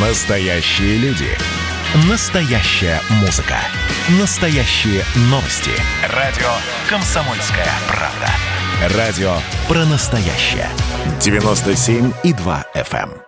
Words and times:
Настоящие 0.00 0.96
люди. 0.98 1.26
Настоящая 2.08 3.00
музыка. 3.20 3.56
Настоящие 4.20 5.02
новости. 5.28 5.72
Радио 6.14 6.46
«Комсомольская 6.88 7.66
правда». 7.88 8.96
Радио 8.96 9.32
про 9.66 9.84
настоящее. 9.86 10.68
97,2 11.18 12.64
FM. 12.76 13.10
эм. 13.10 13.22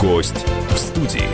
Гость 0.00 0.46
в 0.70 0.78
студии. 0.78 1.28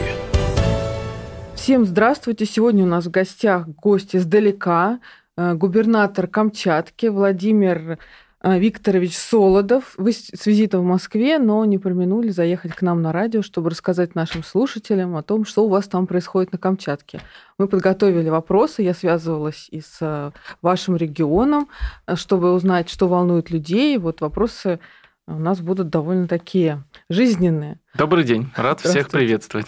Всем 1.54 1.86
здравствуйте. 1.86 2.46
Сегодня 2.46 2.82
у 2.82 2.88
нас 2.88 3.06
в 3.06 3.12
гостях 3.12 3.68
гость 3.68 4.16
издалека, 4.16 4.98
э, 5.36 5.54
губернатор 5.54 6.26
Камчатки 6.26 7.06
Владимир 7.06 8.00
Викторович 8.42 9.16
Солодов. 9.16 9.94
Вы 9.96 10.12
с 10.12 10.46
визитом 10.46 10.82
в 10.82 10.84
Москве, 10.84 11.38
но 11.38 11.64
не 11.64 11.78
проминули 11.78 12.30
заехать 12.30 12.72
к 12.72 12.82
нам 12.82 13.02
на 13.02 13.12
радио, 13.12 13.42
чтобы 13.42 13.70
рассказать 13.70 14.14
нашим 14.14 14.44
слушателям 14.44 15.16
о 15.16 15.22
том, 15.22 15.44
что 15.44 15.64
у 15.64 15.68
вас 15.68 15.88
там 15.88 16.06
происходит 16.06 16.52
на 16.52 16.58
Камчатке. 16.58 17.20
Мы 17.58 17.66
подготовили 17.66 18.28
вопросы, 18.28 18.82
я 18.82 18.94
связывалась 18.94 19.68
и 19.70 19.80
с 19.80 19.98
э, 20.00 20.30
вашим 20.62 20.96
регионом, 20.96 21.68
э, 22.06 22.14
чтобы 22.14 22.52
узнать, 22.52 22.88
что 22.88 23.08
волнует 23.08 23.50
людей. 23.50 23.98
Вот 23.98 24.20
вопросы 24.20 24.78
у 25.26 25.38
нас 25.38 25.60
будут 25.60 25.90
довольно 25.90 26.28
такие 26.28 26.84
жизненные. 27.10 27.80
Добрый 27.96 28.24
день, 28.24 28.50
рад 28.56 28.80
всех 28.80 29.08
приветствовать. 29.10 29.66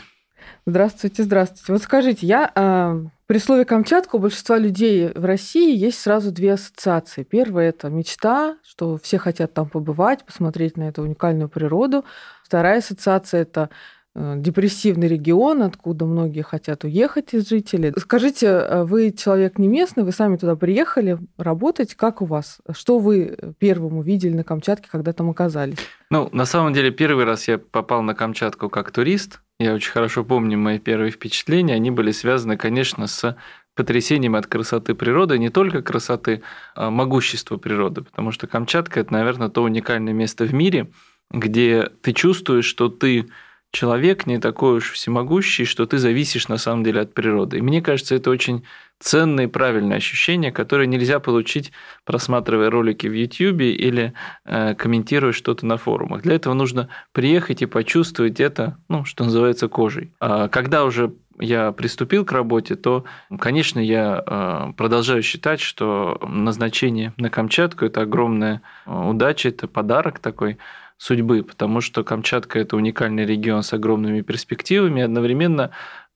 Здравствуйте, 0.67 1.23
здравствуйте. 1.23 1.73
Вот 1.73 1.83
скажите, 1.83 2.27
я 2.27 2.51
э, 2.55 3.05
при 3.31 3.39
слове 3.39 3.65
Камчатка 3.65 4.17
у 4.17 4.19
большинства 4.19 4.59
людей 4.59 5.13
в 5.15 5.25
России 5.25 5.77
есть 5.77 6.01
сразу 6.01 6.33
две 6.33 6.55
ассоциации. 6.55 7.23
Первая 7.23 7.69
это 7.69 7.89
мечта, 7.89 8.57
что 8.65 8.99
все 8.99 9.19
хотят 9.19 9.55
там 9.55 9.69
побывать, 9.69 10.25
посмотреть 10.25 10.77
на 10.77 10.89
эту 10.89 11.03
уникальную 11.03 11.49
природу. 11.49 12.05
Вторая 12.45 12.79
ассоциация 12.79 13.43
это 13.43 13.71
э, 14.17 14.35
депрессивный 14.37 15.07
регион, 15.07 15.63
откуда 15.63 16.07
многие 16.07 16.43
хотят 16.43 16.83
уехать 16.83 17.33
из 17.33 17.49
жителей. 17.49 17.93
Скажите, 17.97 18.47
э, 18.47 18.83
вы 18.83 19.13
человек 19.13 19.59
не 19.59 19.69
местный, 19.69 20.03
вы 20.03 20.11
сами 20.11 20.37
туда 20.37 20.57
приехали 20.57 21.19
работать, 21.39 21.95
как 21.95 22.23
у 22.23 22.25
вас? 22.25 22.59
Что 22.73 22.99
вы 22.99 23.39
первым 23.59 23.99
увидели 23.99 24.35
на 24.35 24.43
Камчатке, 24.43 24.89
когда 24.91 25.13
там 25.13 25.31
оказались? 25.31 25.79
Ну, 26.11 26.29
на 26.33 26.45
самом 26.45 26.73
деле, 26.73 26.91
первый 26.91 27.25
раз 27.25 27.47
я 27.47 27.59
попал 27.59 28.03
на 28.03 28.17
Камчатку 28.17 28.69
как 28.69 28.91
турист. 28.91 29.41
Я 29.61 29.75
очень 29.75 29.93
хорошо 29.93 30.25
помню 30.25 30.57
мои 30.57 30.79
первые 30.79 31.11
впечатления. 31.11 31.75
Они 31.75 31.91
были 31.91 32.13
связаны, 32.13 32.57
конечно, 32.57 33.07
с 33.07 33.37
потрясением 33.75 34.35
от 34.35 34.47
красоты 34.47 34.95
природы, 34.95 35.39
не 35.39 35.51
только 35.51 35.83
красоты, 35.83 36.41
а 36.75 36.89
могущества 36.89 37.59
природы. 37.59 38.01
Потому 38.01 38.31
что 38.31 38.47
Камчатка– 38.47 39.01
это, 39.01 39.13
наверное, 39.13 39.51
то 39.51 39.63
уникальное 39.63 40.15
место 40.15 40.47
в 40.47 40.55
мире, 40.55 40.91
где 41.31 41.91
ты 42.01 42.15
чувствуешь, 42.15 42.65
что 42.65 42.89
ты 42.89 43.29
человек 43.73 44.27
не 44.27 44.39
такой 44.39 44.79
уж 44.79 44.93
всемогущий, 44.93 45.65
что 45.65 45.87
ты 45.87 45.99
зависишь 45.99 46.49
на 46.49 46.59
самом 46.59 46.85
деле 46.85 47.01
от 47.01 47.15
природы. 47.15 47.59
И 47.59 47.63
мне 47.63 47.81
кажется, 47.81 48.15
это 48.15 48.31
очень 48.31 48.65
ценное 48.99 49.45
и 49.45 49.49
правильное 49.49 49.97
ощущение, 49.97 50.53
которое 50.53 50.87
нельзя 50.87 51.21
получить, 51.21 51.73
просматривая 52.05 52.71
ролики 52.71 53.07
в 53.07 53.13
YouTube 53.13 53.63
или 53.63 54.13
э, 54.45 54.75
комментируя 54.75 55.33
что-то 55.33 55.67
на 55.67 55.79
форумах. 55.79 56.23
Для 56.23 56.35
этого 56.35 56.55
нужно 56.55 56.89
приехать 57.13 57.63
и 57.63 57.67
почувствовать 57.67 58.41
это, 58.41 58.77
ну, 58.89 59.05
что 59.05 59.25
называется, 59.25 59.69
кожей. 59.69 60.13
А 60.21 60.49
когда 60.49 60.85
уже 60.85 61.13
я 61.39 61.73
приступил 61.73 62.25
к 62.25 62.33
работе, 62.33 62.77
то, 62.77 63.05
конечно, 63.39 63.81
я 63.81 64.23
э, 64.25 64.73
продолжаю 64.77 65.23
считать, 65.23 65.61
что 65.61 66.21
назначение 66.23 67.15
на 67.17 67.31
Камчатку– 67.31 67.85
это 67.87 68.03
огромная 68.03 68.61
э, 68.85 68.93
удача, 68.93 69.49
это 69.49 69.67
подарок 69.67 70.19
такой 70.19 70.59
судьбы, 71.01 71.43
потому 71.43 71.81
что 71.81 72.05
Камчатка– 72.05 72.59
это 72.61 72.77
уникальный 72.77 73.25
регион 73.25 73.63
с 73.63 73.73
огромными 73.73 74.21
перспективами, 74.21 75.01
одновременно 75.03 75.71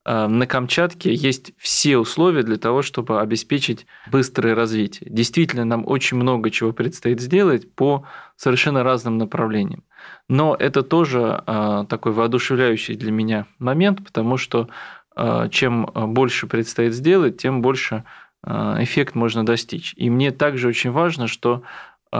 э, 0.04 0.26
на 0.26 0.46
Камчатке 0.46 1.14
есть 1.14 1.54
все 1.56 1.96
условия 1.96 2.42
для 2.42 2.58
того, 2.58 2.82
чтобы 2.82 3.18
обеспечить 3.22 3.86
быстрое 4.12 4.54
развитие. 4.54 5.08
Действительно, 5.10 5.64
нам 5.64 5.88
очень 5.88 6.18
много 6.18 6.50
чего 6.50 6.72
предстоит 6.72 7.22
сделать 7.22 7.74
по 7.74 8.04
совершенно 8.36 8.82
разным 8.82 9.16
направлениям. 9.16 9.84
Но 10.28 10.54
это 10.54 10.82
тоже 10.82 11.42
э, 11.46 11.86
такой 11.88 12.12
воодушевляющий 12.12 12.94
для 12.94 13.10
меня 13.10 13.46
момент, 13.58 14.04
потому 14.04 14.36
что 14.36 14.68
э, 15.16 15.48
чем 15.50 15.88
больше 15.94 16.46
предстоит 16.46 16.92
сделать, 16.92 17.38
тем 17.38 17.62
больше 17.62 18.04
эффект 18.46 19.14
можно 19.14 19.46
достичь. 19.46 19.94
И 19.96 20.10
мне 20.10 20.30
также 20.30 20.68
очень 20.68 20.90
важно, 20.90 21.28
что 21.28 21.62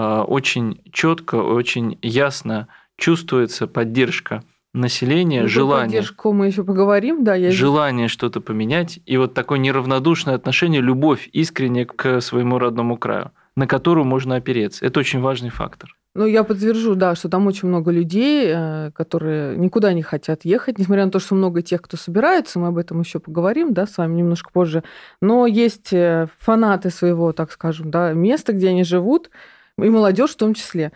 очень 0.00 0.80
четко, 0.92 1.36
очень 1.36 1.98
ясно 2.02 2.68
чувствуется 2.96 3.66
поддержка 3.66 4.42
населения, 4.74 5.42
Ну, 5.42 5.48
желание, 5.48 6.00
поддержку 6.00 6.32
мы 6.32 6.48
еще 6.48 6.64
поговорим, 6.64 7.22
да, 7.24 7.34
я 7.36 7.50
желание 7.50 8.08
что-то 8.08 8.40
поменять 8.40 8.98
и 9.06 9.16
вот 9.16 9.32
такое 9.32 9.58
неравнодушное 9.58 10.34
отношение, 10.34 10.80
любовь 10.80 11.28
искренне 11.32 11.86
к 11.86 12.20
своему 12.20 12.58
родному 12.58 12.96
краю, 12.96 13.30
на 13.56 13.66
которую 13.66 14.04
можно 14.04 14.34
опереться. 14.34 14.84
Это 14.84 15.00
очень 15.00 15.20
важный 15.20 15.50
фактор. 15.50 15.96
Ну, 16.16 16.26
я 16.26 16.44
подтвержу, 16.44 16.94
да, 16.94 17.16
что 17.16 17.28
там 17.28 17.48
очень 17.48 17.66
много 17.66 17.90
людей, 17.90 18.46
э, 18.46 18.92
которые 18.94 19.56
никуда 19.56 19.92
не 19.92 20.02
хотят 20.02 20.44
ехать, 20.44 20.78
несмотря 20.78 21.04
на 21.06 21.10
то, 21.10 21.18
что 21.18 21.34
много 21.34 21.60
тех, 21.60 21.82
кто 21.82 21.96
собирается, 21.96 22.60
мы 22.60 22.68
об 22.68 22.78
этом 22.78 23.00
еще 23.00 23.18
поговорим, 23.18 23.74
да, 23.74 23.84
с 23.84 23.98
вами 23.98 24.14
немножко 24.14 24.50
позже. 24.52 24.84
Но 25.20 25.46
есть 25.48 25.92
э, 25.92 26.28
фанаты 26.38 26.90
своего, 26.90 27.32
так 27.32 27.50
скажем, 27.50 27.90
да, 27.90 28.12
места, 28.12 28.52
где 28.52 28.68
они 28.68 28.84
живут, 28.84 29.30
и 29.78 29.88
молодежь 29.88 30.32
в 30.32 30.36
том 30.36 30.54
числе. 30.54 30.92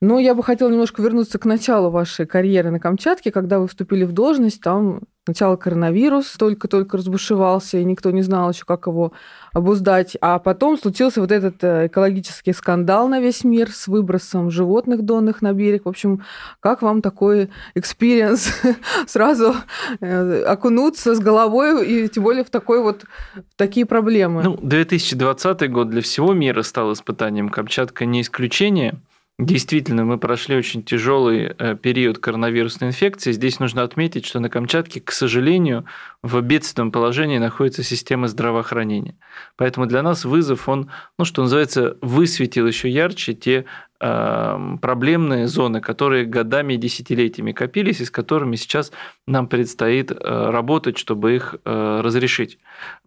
Но 0.00 0.18
я 0.18 0.34
бы 0.34 0.42
хотела 0.42 0.70
немножко 0.70 1.02
вернуться 1.02 1.38
к 1.38 1.44
началу 1.44 1.90
вашей 1.90 2.26
карьеры 2.26 2.70
на 2.70 2.80
Камчатке, 2.80 3.30
когда 3.30 3.58
вы 3.58 3.68
вступили 3.68 4.04
в 4.04 4.12
должность, 4.12 4.62
там 4.62 5.02
сначала 5.24 5.56
коронавирус 5.56 6.32
только-только 6.38 6.96
разбушевался, 6.96 7.78
и 7.78 7.84
никто 7.84 8.10
не 8.10 8.22
знал 8.22 8.50
еще, 8.50 8.64
как 8.64 8.86
его 8.86 9.12
обуздать. 9.52 10.16
А 10.20 10.38
потом 10.38 10.78
случился 10.78 11.20
вот 11.20 11.30
этот 11.30 11.62
э, 11.62 11.86
экологический 11.88 12.52
скандал 12.52 13.08
на 13.08 13.20
весь 13.20 13.44
мир 13.44 13.70
с 13.70 13.86
выбросом 13.86 14.50
животных 14.50 15.02
донных 15.02 15.42
на 15.42 15.52
берег. 15.52 15.84
В 15.84 15.88
общем, 15.88 16.24
как 16.60 16.82
вам 16.82 17.02
такой 17.02 17.50
experience 17.74 18.50
сразу 19.06 19.54
э, 20.00 20.42
окунуться 20.42 21.14
с 21.14 21.20
головой 21.20 21.86
и 21.86 22.08
тем 22.08 22.24
более 22.24 22.44
в 22.44 22.50
такой 22.50 22.82
вот 22.82 23.04
в 23.34 23.56
такие 23.56 23.86
проблемы? 23.86 24.42
Ну, 24.42 24.58
2020 24.60 25.70
год 25.70 25.90
для 25.90 26.00
всего 26.00 26.32
мира 26.32 26.62
стал 26.62 26.92
испытанием. 26.92 27.50
Камчатка 27.50 28.06
не 28.06 28.22
исключение. 28.22 28.98
Действительно, 29.40 30.04
мы 30.04 30.18
прошли 30.18 30.54
очень 30.54 30.82
тяжелый 30.82 31.54
э, 31.58 31.74
период 31.74 32.18
коронавирусной 32.18 32.90
инфекции. 32.90 33.32
Здесь 33.32 33.58
нужно 33.58 33.82
отметить, 33.82 34.26
что 34.26 34.38
на 34.38 34.50
Камчатке, 34.50 35.00
к 35.00 35.12
сожалению, 35.12 35.86
в 36.22 36.38
бедственном 36.42 36.92
положении 36.92 37.38
находится 37.38 37.82
система 37.82 38.28
здравоохранения. 38.28 39.16
Поэтому 39.56 39.86
для 39.86 40.02
нас 40.02 40.26
вызов, 40.26 40.68
он, 40.68 40.90
ну, 41.18 41.24
что 41.24 41.40
называется, 41.40 41.96
высветил 42.02 42.66
еще 42.66 42.90
ярче 42.90 43.32
те 43.32 43.64
э, 43.98 44.76
проблемные 44.82 45.48
зоны, 45.48 45.80
которые 45.80 46.26
годами 46.26 46.74
и 46.74 46.76
десятилетиями 46.76 47.52
копились, 47.52 48.02
и 48.02 48.04
с 48.04 48.10
которыми 48.10 48.56
сейчас 48.56 48.92
нам 49.26 49.46
предстоит 49.46 50.12
э, 50.12 50.16
работать, 50.50 50.98
чтобы 50.98 51.36
их 51.36 51.54
э, 51.64 52.00
разрешить. 52.04 52.58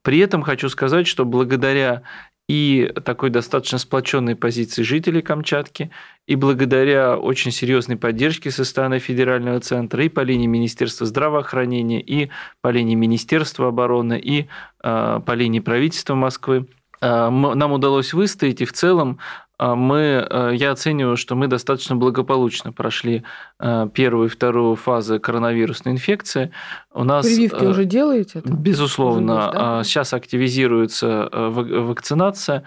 При 0.02 0.18
этом 0.18 0.42
хочу 0.42 0.68
сказать, 0.70 1.06
что 1.06 1.26
благодаря 1.26 2.02
и 2.54 2.94
такой 3.04 3.32
достаточно 3.32 3.80
сплоченной 3.80 4.36
позиции 4.36 4.84
жителей 4.84 5.24
Камчатки, 5.24 5.90
и 6.28 6.36
благодаря 6.36 7.18
очень 7.18 7.50
серьезной 7.50 7.98
поддержке 7.98 8.52
со 8.52 8.64
стороны 8.64 9.00
федерального 9.00 9.60
центра, 9.60 10.04
и 10.04 10.08
по 10.10 10.20
линии 10.20 10.46
Министерства 10.46 11.08
здравоохранения, 11.08 12.00
и 12.00 12.30
по 12.62 12.68
линии 12.68 12.94
Министерства 12.94 13.70
обороны, 13.70 14.20
и 14.20 14.50
э, 14.84 15.22
по 15.26 15.32
линии 15.32 15.62
правительства 15.62 16.14
Москвы, 16.14 16.68
э, 17.02 17.30
нам 17.30 17.72
удалось 17.72 18.14
выстоять, 18.14 18.62
и 18.62 18.66
в 18.66 18.74
целом 18.74 19.18
мы, 19.60 20.28
э, 20.30 20.52
я 20.56 20.72
оцениваю, 20.72 21.16
что 21.16 21.36
мы 21.36 21.48
достаточно 21.48 21.96
благополучно 21.96 22.72
прошли 22.72 23.24
э, 23.60 23.88
первую 23.94 24.28
и 24.28 24.30
вторую 24.30 24.76
фазы 24.76 25.20
коронавирусной 25.20 25.94
инфекции. 25.94 26.52
У 26.94 27.04
нас, 27.04 27.26
Прививки 27.26 27.64
э, 27.64 27.70
уже 27.70 27.86
делаете? 27.86 28.42
там? 28.42 28.56
Безусловно. 28.58 29.36
Да? 29.36 29.52
А, 29.80 29.84
Сейчас 29.84 30.14
активизируется 30.14 31.30
ва- 31.32 31.82
вакцинация. 31.88 32.64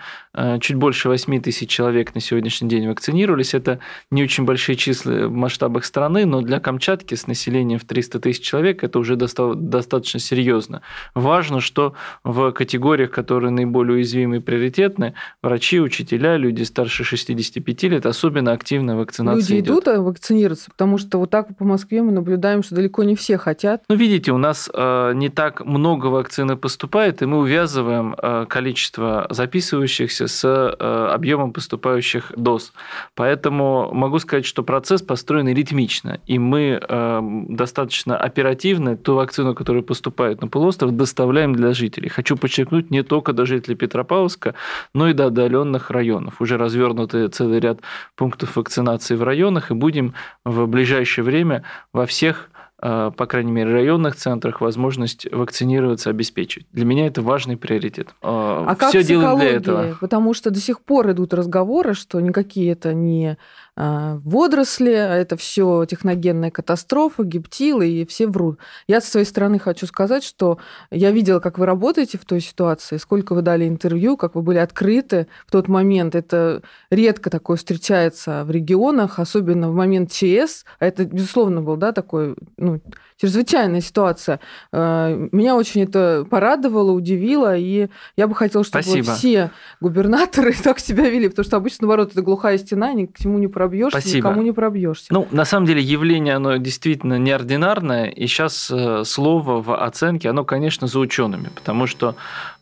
Чуть 0.60 0.76
больше 0.76 1.08
8 1.08 1.40
тысяч 1.40 1.68
человек 1.70 2.14
на 2.14 2.20
сегодняшний 2.20 2.68
день 2.68 2.88
вакцинировались. 2.88 3.54
Это 3.54 3.78
не 4.10 4.22
очень 4.22 4.44
большие 4.44 4.76
числа 4.76 5.12
в 5.28 5.32
масштабах 5.32 5.84
страны, 5.84 6.24
но 6.26 6.40
для 6.42 6.60
Камчатки 6.60 7.14
с 7.14 7.26
населением 7.26 7.78
в 7.78 7.84
300 7.84 8.20
тысяч 8.20 8.42
человек 8.42 8.84
это 8.84 8.98
уже 8.98 9.16
доста- 9.16 9.54
достаточно 9.54 10.20
серьезно. 10.20 10.82
Важно, 11.14 11.60
что 11.60 11.94
в 12.22 12.52
категориях, 12.52 13.10
которые 13.10 13.50
наиболее 13.50 13.96
уязвимы 13.96 14.36
и 14.36 14.40
приоритетны, 14.40 15.14
врачи, 15.42 15.80
учителя, 15.80 16.36
люди 16.36 16.62
с 16.62 16.70
старше 16.76 17.04
65 17.04 17.82
лет 17.84 18.04
особенно 18.04 18.52
активная 18.52 18.96
вакцинация 18.96 19.40
Люди 19.40 19.60
идет. 19.60 19.72
идут 19.72 19.88
а, 19.88 20.02
вакцинироваться, 20.02 20.70
потому 20.70 20.98
что 20.98 21.16
вот 21.18 21.30
так 21.30 21.56
по 21.56 21.64
Москве 21.64 22.02
мы 22.02 22.12
наблюдаем, 22.12 22.62
что 22.62 22.74
далеко 22.74 23.02
не 23.02 23.16
все 23.16 23.38
хотят. 23.38 23.82
Ну, 23.88 23.96
видите, 23.96 24.30
у 24.32 24.36
нас 24.36 24.68
э, 24.72 25.12
не 25.14 25.30
так 25.30 25.64
много 25.64 26.08
вакцины 26.08 26.56
поступает, 26.56 27.22
и 27.22 27.26
мы 27.26 27.38
увязываем 27.38 28.14
э, 28.14 28.44
количество 28.46 29.26
записывающихся 29.30 30.26
с 30.26 30.44
э, 30.44 31.14
объемом 31.14 31.54
поступающих 31.54 32.34
доз. 32.36 32.74
Поэтому 33.14 33.90
могу 33.94 34.18
сказать, 34.18 34.44
что 34.44 34.62
процесс 34.62 35.00
построен 35.00 35.48
ритмично, 35.48 36.20
и 36.26 36.38
мы 36.38 36.78
э, 36.78 37.20
достаточно 37.48 38.18
оперативно 38.18 38.98
ту 38.98 39.14
вакцину, 39.14 39.54
которая 39.54 39.82
поступает 39.82 40.42
на 40.42 40.48
полуостров, 40.48 40.94
доставляем 40.94 41.54
для 41.54 41.72
жителей. 41.72 42.10
Хочу 42.10 42.36
подчеркнуть, 42.36 42.90
не 42.90 43.02
только 43.02 43.32
до 43.32 43.46
жителей 43.46 43.76
Петропавловска, 43.76 44.54
но 44.92 45.08
и 45.08 45.14
до 45.14 45.28
отдаленных 45.28 45.90
районов. 45.90 46.42
Уже 46.42 46.58
развернуты 46.66 47.28
целый 47.28 47.60
ряд 47.60 47.80
пунктов 48.14 48.56
вакцинации 48.56 49.14
в 49.14 49.22
районах, 49.22 49.70
и 49.70 49.74
будем 49.74 50.14
в 50.44 50.66
ближайшее 50.66 51.24
время 51.24 51.64
во 51.92 52.06
всех 52.06 52.50
э, 52.82 53.10
по 53.16 53.26
крайней 53.26 53.52
мере, 53.52 53.72
районных 53.72 54.16
центрах 54.16 54.60
возможность 54.60 55.26
вакцинироваться 55.32 56.10
обеспечивать. 56.10 56.66
Для 56.72 56.84
меня 56.84 57.06
это 57.06 57.22
важный 57.22 57.56
приоритет. 57.56 58.08
Э, 58.22 58.64
а 58.68 58.74
Все 58.88 58.98
как 58.98 59.06
делаем 59.06 59.38
для 59.38 59.50
этого. 59.50 59.96
Потому 60.00 60.34
что 60.34 60.50
до 60.50 60.60
сих 60.60 60.80
пор 60.80 61.10
идут 61.12 61.32
разговоры, 61.32 61.94
что 61.94 62.20
никакие 62.20 62.72
это 62.72 62.92
не 62.92 63.38
водоросли, 63.76 64.92
а 64.92 65.14
это 65.14 65.36
все 65.36 65.84
техногенная 65.84 66.50
катастрофа, 66.50 67.24
гептилы, 67.24 67.88
и 67.88 68.06
все 68.06 68.26
врут. 68.26 68.58
Я 68.88 69.00
со 69.00 69.10
своей 69.10 69.26
стороны 69.26 69.58
хочу 69.58 69.86
сказать, 69.86 70.24
что 70.24 70.58
я 70.90 71.10
видела, 71.10 71.40
как 71.40 71.58
вы 71.58 71.66
работаете 71.66 72.16
в 72.18 72.24
той 72.24 72.40
ситуации, 72.40 72.96
сколько 72.96 73.34
вы 73.34 73.42
дали 73.42 73.68
интервью, 73.68 74.16
как 74.16 74.34
вы 74.34 74.42
были 74.42 74.58
открыты 74.58 75.26
в 75.46 75.50
тот 75.50 75.68
момент. 75.68 76.14
Это 76.14 76.62
редко 76.90 77.28
такое 77.28 77.56
встречается 77.56 78.44
в 78.44 78.50
регионах, 78.50 79.18
особенно 79.18 79.70
в 79.70 79.74
момент 79.74 80.10
ЧС. 80.10 80.64
А 80.78 80.86
это, 80.86 81.04
безусловно, 81.04 81.60
был 81.60 81.76
да, 81.76 81.92
такой 81.92 82.34
ну, 82.56 82.80
чрезвычайная 83.18 83.80
ситуация. 83.80 84.40
А, 84.72 85.28
меня 85.32 85.56
очень 85.56 85.82
это 85.82 86.26
порадовало, 86.28 86.92
удивило, 86.92 87.56
и 87.56 87.88
я 88.16 88.26
бы 88.26 88.34
хотела, 88.34 88.64
чтобы 88.64 88.82
Спасибо. 88.82 89.14
все 89.14 89.50
губернаторы 89.80 90.52
так 90.64 90.78
себя 90.78 91.08
вели, 91.08 91.28
потому 91.28 91.44
что 91.44 91.56
обычно, 91.56 91.86
наоборот, 91.86 92.12
это 92.12 92.22
глухая 92.22 92.58
стена, 92.58 92.92
ни 92.92 93.06
к 93.06 93.18
чему 93.18 93.38
не 93.38 93.48
пробьешься, 93.66 94.00
Спасибо. 94.00 94.28
никому 94.28 94.42
не 94.42 94.52
пробьешься. 94.52 95.06
Ну, 95.10 95.26
на 95.30 95.44
самом 95.44 95.66
деле, 95.66 95.82
явление, 95.82 96.36
оно 96.36 96.56
действительно 96.56 97.18
неординарное, 97.18 98.06
и 98.06 98.26
сейчас 98.26 98.70
э, 98.70 99.02
слово 99.04 99.60
в 99.60 99.74
оценке, 99.74 100.30
оно, 100.30 100.44
конечно, 100.44 100.86
за 100.86 100.98
учеными, 100.98 101.50
потому 101.54 101.86
что 101.86 102.14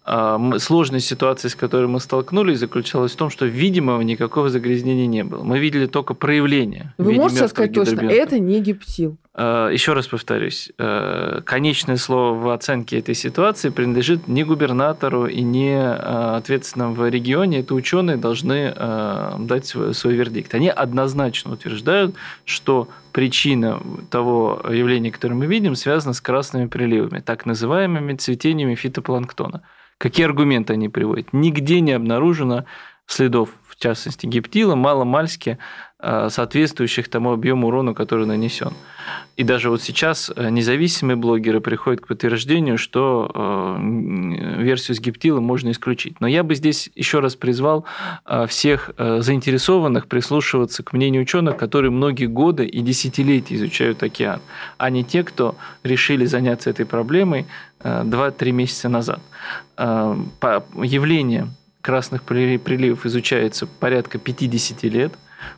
а, 0.06 0.38
сложной 0.58 1.00
ситуации, 1.00 1.48
с 1.48 1.54
которой 1.54 1.86
мы 1.86 1.98
столкнулись, 1.98 2.58
заключалась 2.58 3.12
в 3.12 3.16
том, 3.16 3.30
что 3.30 3.46
видимого 3.46 4.02
никакого 4.02 4.50
загрязнения 4.50 5.06
не 5.06 5.24
было. 5.24 5.42
Мы 5.42 5.58
видели 5.58 5.86
только 5.86 6.12
проявление. 6.12 6.92
Вы 6.98 7.14
можете 7.14 7.48
сказать 7.48 7.72
точно, 7.72 8.10
это 8.10 8.38
не 8.38 8.60
гептил? 8.60 9.16
А, 9.32 9.70
Еще 9.70 9.94
раз 9.94 10.06
повторюсь, 10.06 10.70
э, 10.76 11.40
конечное 11.46 11.96
слово 11.96 12.38
в 12.38 12.48
оценке 12.50 12.98
этой 12.98 13.14
ситуации 13.14 13.70
принадлежит 13.70 14.28
не 14.28 14.44
губернатору 14.44 15.26
и 15.26 15.40
не 15.40 15.74
а, 15.74 16.36
ответственным 16.36 16.92
в 16.92 17.08
регионе. 17.08 17.60
Это 17.60 17.74
ученые 17.74 18.18
должны 18.18 18.74
дать 18.74 19.64
свой, 19.64 19.94
свой 19.94 20.14
вердикт. 20.14 20.54
Они 20.54 20.68
однозначно 20.68 21.54
утверждают, 21.54 22.14
что 22.44 22.88
причина 23.12 23.80
того 24.10 24.60
явления, 24.70 25.10
которое 25.10 25.34
мы 25.34 25.46
видим, 25.46 25.76
связана 25.76 26.12
с 26.12 26.20
красными 26.20 26.66
приливами, 26.66 27.20
так 27.20 27.46
называемыми 27.46 28.16
цветениями 28.16 28.74
фитопланктона. 28.74 29.62
Какие 29.98 30.26
аргументы 30.26 30.72
они 30.74 30.88
приводят? 30.88 31.32
Нигде 31.32 31.80
не 31.80 31.92
обнаружено 31.92 32.64
следов, 33.06 33.50
в 33.76 33.82
частности 33.82 34.26
гептила, 34.26 34.74
маломальски 34.74 35.58
э, 35.98 36.28
соответствующих 36.30 37.08
тому 37.08 37.32
объему 37.32 37.66
урона, 37.66 37.94
который 37.94 38.26
нанесен. 38.26 38.72
И 39.36 39.42
даже 39.42 39.68
вот 39.68 39.82
сейчас 39.82 40.30
э, 40.34 40.48
независимые 40.50 41.16
блогеры 41.16 41.60
приходят 41.60 42.00
к 42.00 42.06
подтверждению, 42.06 42.78
что 42.78 43.30
э, 43.34 44.62
версию 44.62 44.96
с 44.96 45.00
гептилом 45.00 45.44
можно 45.44 45.70
исключить. 45.72 46.20
Но 46.20 46.28
я 46.28 46.44
бы 46.44 46.54
здесь 46.54 46.90
еще 46.94 47.18
раз 47.18 47.34
призвал 47.34 47.84
всех 48.48 48.90
заинтересованных 48.96 50.06
прислушиваться 50.06 50.82
к 50.82 50.92
мнению 50.92 51.22
ученых, 51.22 51.56
которые 51.56 51.90
многие 51.90 52.26
годы 52.26 52.66
и 52.66 52.80
десятилетия 52.80 53.56
изучают 53.56 54.02
океан, 54.02 54.40
а 54.78 54.90
не 54.90 55.04
те, 55.04 55.24
кто 55.24 55.56
решили 55.82 56.26
заняться 56.26 56.70
этой 56.70 56.86
проблемой 56.86 57.46
2-3 57.80 58.52
месяца 58.52 58.88
назад. 58.88 59.20
Явление 59.76 61.48
красных 61.84 62.22
приливов 62.22 63.04
изучается 63.04 63.66
порядка 63.66 64.18
50 64.18 64.84
лет. 64.84 65.12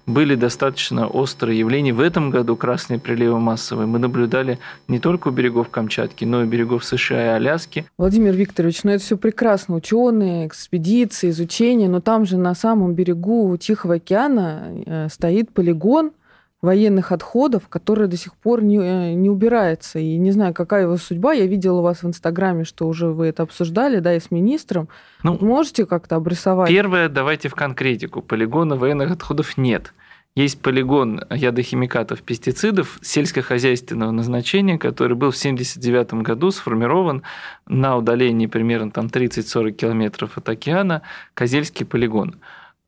Были 0.07 0.35
достаточно 0.35 1.07
острые 1.07 1.61
явления. 1.61 1.93
В 1.93 2.01
этом 2.01 2.31
году 2.31 2.57
красные 2.57 2.99
приливы 2.99 3.39
массовые 3.39 3.87
мы 3.87 4.01
наблюдали 4.01 4.59
не 4.89 4.99
только 4.99 5.29
у 5.29 5.31
берегов 5.31 5.69
Камчатки, 5.69 6.25
но 6.25 6.43
и 6.43 6.45
у 6.45 6.49
берегов 6.49 6.85
США 6.85 7.25
и 7.25 7.29
Аляски. 7.37 7.87
Владимир 7.97 8.35
Викторович, 8.35 8.83
ну 8.83 8.91
это 8.91 9.05
все 9.05 9.17
прекрасно. 9.17 9.77
Ученые, 9.77 10.49
экспедиции, 10.49 11.31
изучение, 11.31 11.89
но 11.89 12.01
там 12.01 12.27
же 12.27 12.37
на 12.37 12.57
самом 12.57 12.95
берегу 12.95 13.57
Тихого 13.57 13.95
океана 13.95 14.65
э, 14.85 15.09
стоит 15.09 15.53
полигон– 15.53 16.11
военных 16.67 17.13
отходов, 17.13 17.69
который 17.69 18.09
до 18.09 18.17
сих 18.17 18.35
пор 18.35 18.63
не, 18.63 18.79
э, 18.79 19.15
не 19.15 19.31
убирается. 19.31 19.99
И 19.99 20.19
не 20.19 20.33
знаю, 20.33 20.53
какая 20.53 20.83
его 20.83 20.97
судьба. 20.99 21.33
Я 21.33 21.47
видела 21.47 21.79
у 21.79 21.83
вас 21.83 22.03
в 22.03 22.07
Инстаграме, 22.07 22.65
что 22.65 22.87
уже 22.87 23.07
вы 23.07 23.29
это 23.29 23.45
обсуждали, 23.45 24.01
да, 24.01 24.15
и 24.15 24.21
с 24.21 24.31
министром. 24.31 24.89
Ну, 25.23 25.39
Можете 25.41 25.87
как-то 25.87 26.17
обрисовать? 26.17 26.69
Первое, 26.69 27.09
давайте 27.09 27.49
в 27.49 27.55
конкретику. 27.55 28.21
Полигона 28.21 28.77
военных 28.77 29.11
отходов 29.11 29.57
нет. 29.57 29.95
Есть 30.35 30.61
полигон 30.61 31.23
ядохимикатов, 31.31 32.21
пестицидов 32.21 32.99
сельскохозяйственного 33.01 34.11
назначения, 34.11 34.79
который 34.79 35.17
был 35.17 35.31
в 35.31 35.39
1979 35.39 36.23
году 36.23 36.51
сформирован 36.51 37.23
на 37.67 37.97
удалении 37.97 38.47
примерно 38.47 38.91
там 38.91 39.07
30-40 39.07 39.71
километров 39.71 40.37
от 40.37 40.47
океана, 40.49 41.01
Козельский 41.33 41.87
полигон. 41.87 42.35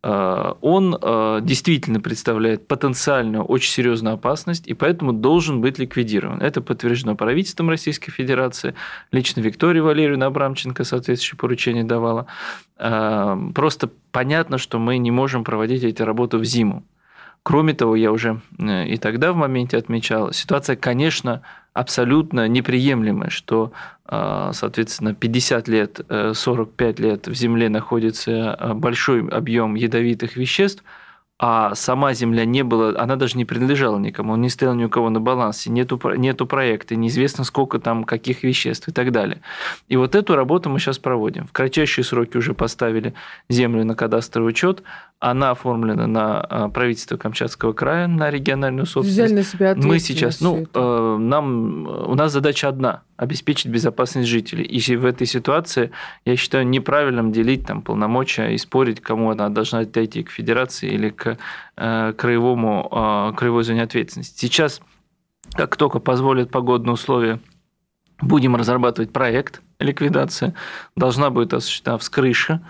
Э, 0.03 0.53
он 0.61 0.97
э, 1.01 1.41
действительно 1.43 2.01
представляет 2.01 2.69
потенциальную 2.69 3.45
очень 3.45 3.73
серьезную 3.73 4.15
опасность 4.15 4.67
и 4.69 4.75
поэтому 4.75 5.13
должен 5.13 5.61
быть 5.61 5.79
ликвидирован. 5.79 6.41
Это 6.41 6.61
подтверждено 6.61 7.17
правительством 7.17 7.69
Российской 7.69 8.13
Федерации. 8.13 8.75
Лично 9.11 9.41
Виктория 9.41 9.83
Валерьевна 9.83 10.27
Абрамченко 10.27 10.85
соответствующее 10.85 11.39
поручение 11.39 11.85
давала. 11.85 12.27
Э, 12.79 13.37
просто 13.55 13.91
понятно, 14.13 14.59
что 14.59 14.79
мы 14.79 14.99
не 14.99 15.11
можем 15.11 15.43
проводить 15.43 15.83
эти 15.83 16.03
работы 16.03 16.39
в 16.39 16.45
зиму. 16.45 16.85
Кроме 17.43 17.73
того, 17.73 17.97
я 17.97 18.13
уже 18.13 18.41
и 18.59 18.99
тогда 18.99 19.33
в 19.33 19.37
моменте 19.37 19.79
отмечал, 19.79 20.33
ситуация, 20.33 20.77
конечно, 20.77 21.43
абсолютно 21.79 22.49
неприемлемое, 22.49 23.31
что, 23.31 23.73
а, 24.05 24.53
соответственно, 24.53 25.15
50 25.15 25.69
лет, 25.69 26.01
45 26.35 27.01
э, 27.01 27.03
лет 27.03 27.29
в 27.29 27.35
Земле 27.35 27.69
находится 27.69 28.55
а, 28.55 28.75
большой 28.75 29.27
объем 29.29 29.75
ядовитых 29.75 30.37
веществ– 30.37 30.83
а 31.41 31.77
сама 31.77 32.15
земля 32.15 32.45
не 32.45 32.65
была, 32.65 33.01
она 33.01 33.15
даже 33.15 33.39
не 33.39 33.45
принадлежала 33.45 33.97
никому, 33.99 34.33
он 34.33 34.41
не 34.41 34.49
стоял 34.49 34.75
ни 34.75 34.85
у 34.85 34.89
кого 34.89 35.09
на 35.09 35.21
балансе, 35.21 35.71
нету, 35.71 36.01
нету 36.17 36.47
проекта, 36.47 36.97
неизвестно 36.97 37.45
сколько 37.45 37.79
там 37.79 38.03
каких 38.03 38.43
веществ 38.43 38.89
и 38.89 38.93
так 38.93 39.13
далее. 39.13 39.41
И 39.87 39.97
вот 39.97 40.17
эту 40.17 40.35
работу 40.35 40.69
мы 40.69 40.81
сейчас 40.81 40.99
проводим. 40.99 41.47
В 41.47 41.53
кратчайшие 41.53 42.05
сроки 42.05 42.37
уже 42.37 42.55
поставили 42.55 43.15
землю 43.49 43.85
на 43.85 43.95
кадастровый 43.95 44.51
учет, 44.51 44.83
она 45.21 45.51
оформлена 45.51 46.07
на 46.07 46.41
а, 46.41 46.69
правительство 46.69 47.17
Камчатского 47.17 47.73
края, 47.73 48.07
на 48.07 48.31
региональную 48.31 48.87
собственность. 48.87 49.33
Взяли 49.33 49.39
на 49.39 49.45
себя 49.45 49.75
мы 49.77 49.99
сейчас, 49.99 50.41
ну, 50.41 50.67
э, 50.73 51.17
нам, 51.19 51.87
у 51.87 52.15
нас 52.15 52.33
задача 52.33 52.69
одна– 52.69 53.03
обеспечить 53.17 53.67
безопасность 53.67 54.29
жителей. 54.29 54.65
И 54.65 54.97
в 54.97 55.05
этой 55.05 55.27
ситуации 55.27 55.91
я 56.25 56.37
считаю 56.37 56.69
неправильным 56.69 57.33
делить 57.33 57.67
там 57.67 57.83
полномочия 57.83 58.55
и 58.55 58.59
спорить, 58.59 59.01
кому 59.01 59.31
она 59.31 59.49
должна 59.49 59.81
отойти 59.81 60.23
к 60.23 60.31
федерации 60.31 60.89
или 60.89 61.11
к 61.11 61.37
э, 61.77 62.13
краевому, 62.17 62.89
э, 62.91 63.37
краевой 63.37 63.65
зоне 63.65 63.83
ответственности. 63.83 64.39
Сейчас, 64.39 64.81
как 65.53 65.77
только 65.77 65.99
позволят 65.99 66.53
погодные 66.53 66.93
условия, 66.93 67.41
будем 68.21 68.55
разрабатывать 68.55 69.13
проект 69.13 69.63
ликвидации. 69.81 70.55
Должна 70.97 71.31
будет 71.31 71.55
осуществлена 71.55 71.99
вскрыша 71.99 72.61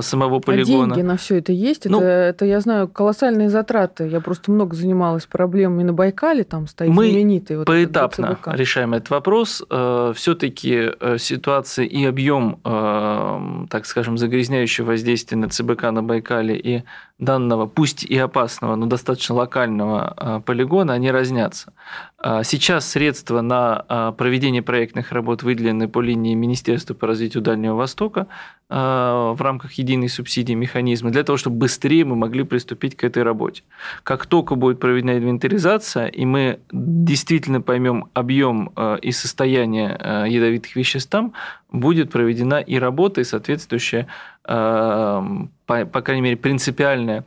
самого 0.00 0.40
полигона. 0.40 0.94
А 0.94 0.96
деньги 0.96 1.06
на 1.06 1.16
все 1.16 1.38
это 1.38 1.52
есть? 1.52 1.86
Ну, 1.86 1.98
это, 1.98 2.06
это, 2.06 2.44
я 2.44 2.60
знаю, 2.60 2.88
колоссальные 2.88 3.48
затраты. 3.48 4.08
Я 4.08 4.20
просто 4.20 4.50
много 4.50 4.74
занималась 4.74 5.26
проблемами 5.26 5.84
на 5.84 5.92
Байкале, 5.92 6.44
там 6.44 6.66
стоит 6.66 6.90
мы 6.90 7.10
знаменитый 7.10 7.58
вот 7.58 7.66
поэтапно 7.66 8.38
решаем 8.46 8.94
этот 8.94 9.10
вопрос. 9.10 9.62
Э, 9.70 10.12
Все-таки 10.14 10.90
э, 10.98 11.16
ситуация 11.18 11.84
и 11.84 12.04
объем, 12.04 12.60
э, 12.64 13.66
так 13.70 13.86
скажем, 13.86 14.18
загрязняющего 14.18 14.86
воздействия 14.86 15.36
на 15.36 15.48
ЦБК 15.48 15.90
на 15.90 16.02
Байкале 16.02 16.56
и 16.56 16.82
данного, 17.18 17.66
пусть 17.66 18.04
и 18.04 18.16
опасного, 18.16 18.76
но 18.76 18.86
достаточно 18.86 19.34
локального 19.34 20.14
а, 20.16 20.40
полигона, 20.40 20.92
они 20.92 21.10
разнятся. 21.10 21.72
А, 22.16 22.44
сейчас 22.44 22.88
средства 22.88 23.40
на 23.40 23.84
а, 23.88 24.12
проведение 24.12 24.62
проектных 24.62 25.10
работ 25.10 25.42
выделены 25.42 25.88
по 25.88 26.00
линии 26.00 26.34
Министерства 26.34 26.94
по 26.94 27.06
развитию 27.06 27.42
Дальнего 27.42 27.74
Востока 27.74 28.26
в 28.70 29.36
рамках 29.40 29.67
единой 29.72 30.08
субсидии 30.08 30.54
механизма 30.54 31.10
для 31.10 31.22
того, 31.24 31.36
чтобы 31.36 31.56
быстрее 31.56 32.04
мы 32.04 32.16
могли 32.16 32.44
приступить 32.44 32.96
к 32.96 33.04
этой 33.04 33.22
работе. 33.22 33.62
Как 34.02 34.26
только 34.26 34.54
будет 34.54 34.80
проведена 34.80 35.18
инвентаризация, 35.18 36.06
и 36.06 36.24
мы 36.24 36.60
действительно 36.72 37.60
поймем 37.60 38.06
объем 38.14 38.72
и 39.02 39.12
состояние 39.12 39.98
ядовитых 40.28 40.76
веществ 40.76 41.10
там, 41.10 41.32
будет 41.70 42.10
проведена 42.10 42.60
и 42.60 42.78
работа, 42.78 43.20
и 43.20 43.24
соответствующая 43.24 44.06
по, 44.42 45.44
по 45.66 46.00
крайней 46.00 46.22
мере, 46.22 46.36
принципиальная 46.36 47.24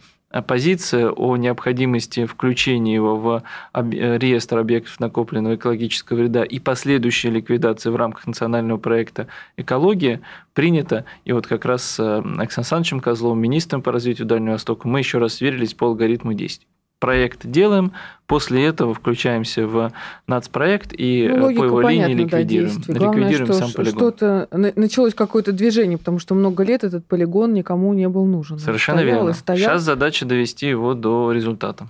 позиция 0.47 1.09
о 1.09 1.35
необходимости 1.35 2.25
включения 2.25 2.93
его 2.93 3.15
в 3.17 3.43
реестр 3.73 4.59
объектов 4.59 4.99
накопленного 4.99 5.55
экологического 5.55 6.17
вреда 6.17 6.43
и 6.43 6.59
последующей 6.59 7.29
ликвидации 7.29 7.89
в 7.89 7.95
рамках 7.95 8.27
национального 8.27 8.77
проекта 8.77 9.27
«Экология» 9.57 10.21
принята. 10.53 11.05
И 11.25 11.33
вот 11.33 11.47
как 11.47 11.65
раз 11.65 11.83
с 11.83 11.99
Александром 11.99 12.41
Александровичем 12.41 12.99
Козловым, 12.99 13.39
министром 13.39 13.81
по 13.81 13.91
развитию 13.91 14.27
Дальнего 14.27 14.53
Востока, 14.53 14.87
мы 14.87 14.99
еще 14.99 15.17
раз 15.17 15.35
сверились 15.35 15.73
по 15.73 15.87
алгоритму 15.87 16.33
действий 16.33 16.67
проект 17.01 17.45
делаем, 17.49 17.91
после 18.27 18.63
этого 18.65 18.93
включаемся 18.93 19.67
в 19.67 19.91
нацпроект 20.27 20.93
и 20.97 21.27
ну, 21.27 21.53
по 21.53 21.63
его 21.65 21.81
понятна, 21.81 22.11
линии 22.11 22.23
ликвидируем. 22.23 22.81
Да, 22.87 22.93
Главное, 22.93 23.23
ликвидируем 23.23 23.53
что 23.53 23.65
сам 23.65 23.71
полигон. 23.73 23.97
Что-то 23.99 24.47
началось 24.77 25.13
какое-то 25.13 25.51
движение, 25.51 25.97
потому 25.97 26.19
что 26.19 26.35
много 26.35 26.63
лет 26.63 26.85
этот 26.85 27.05
полигон 27.05 27.53
никому 27.53 27.91
не 27.93 28.07
был 28.07 28.25
нужен. 28.25 28.59
Совершенно 28.59 29.01
верно. 29.01 29.33
Сейчас 29.33 29.81
задача 29.81 30.25
довести 30.25 30.67
его 30.67 30.93
до 30.93 31.31
результата. 31.33 31.89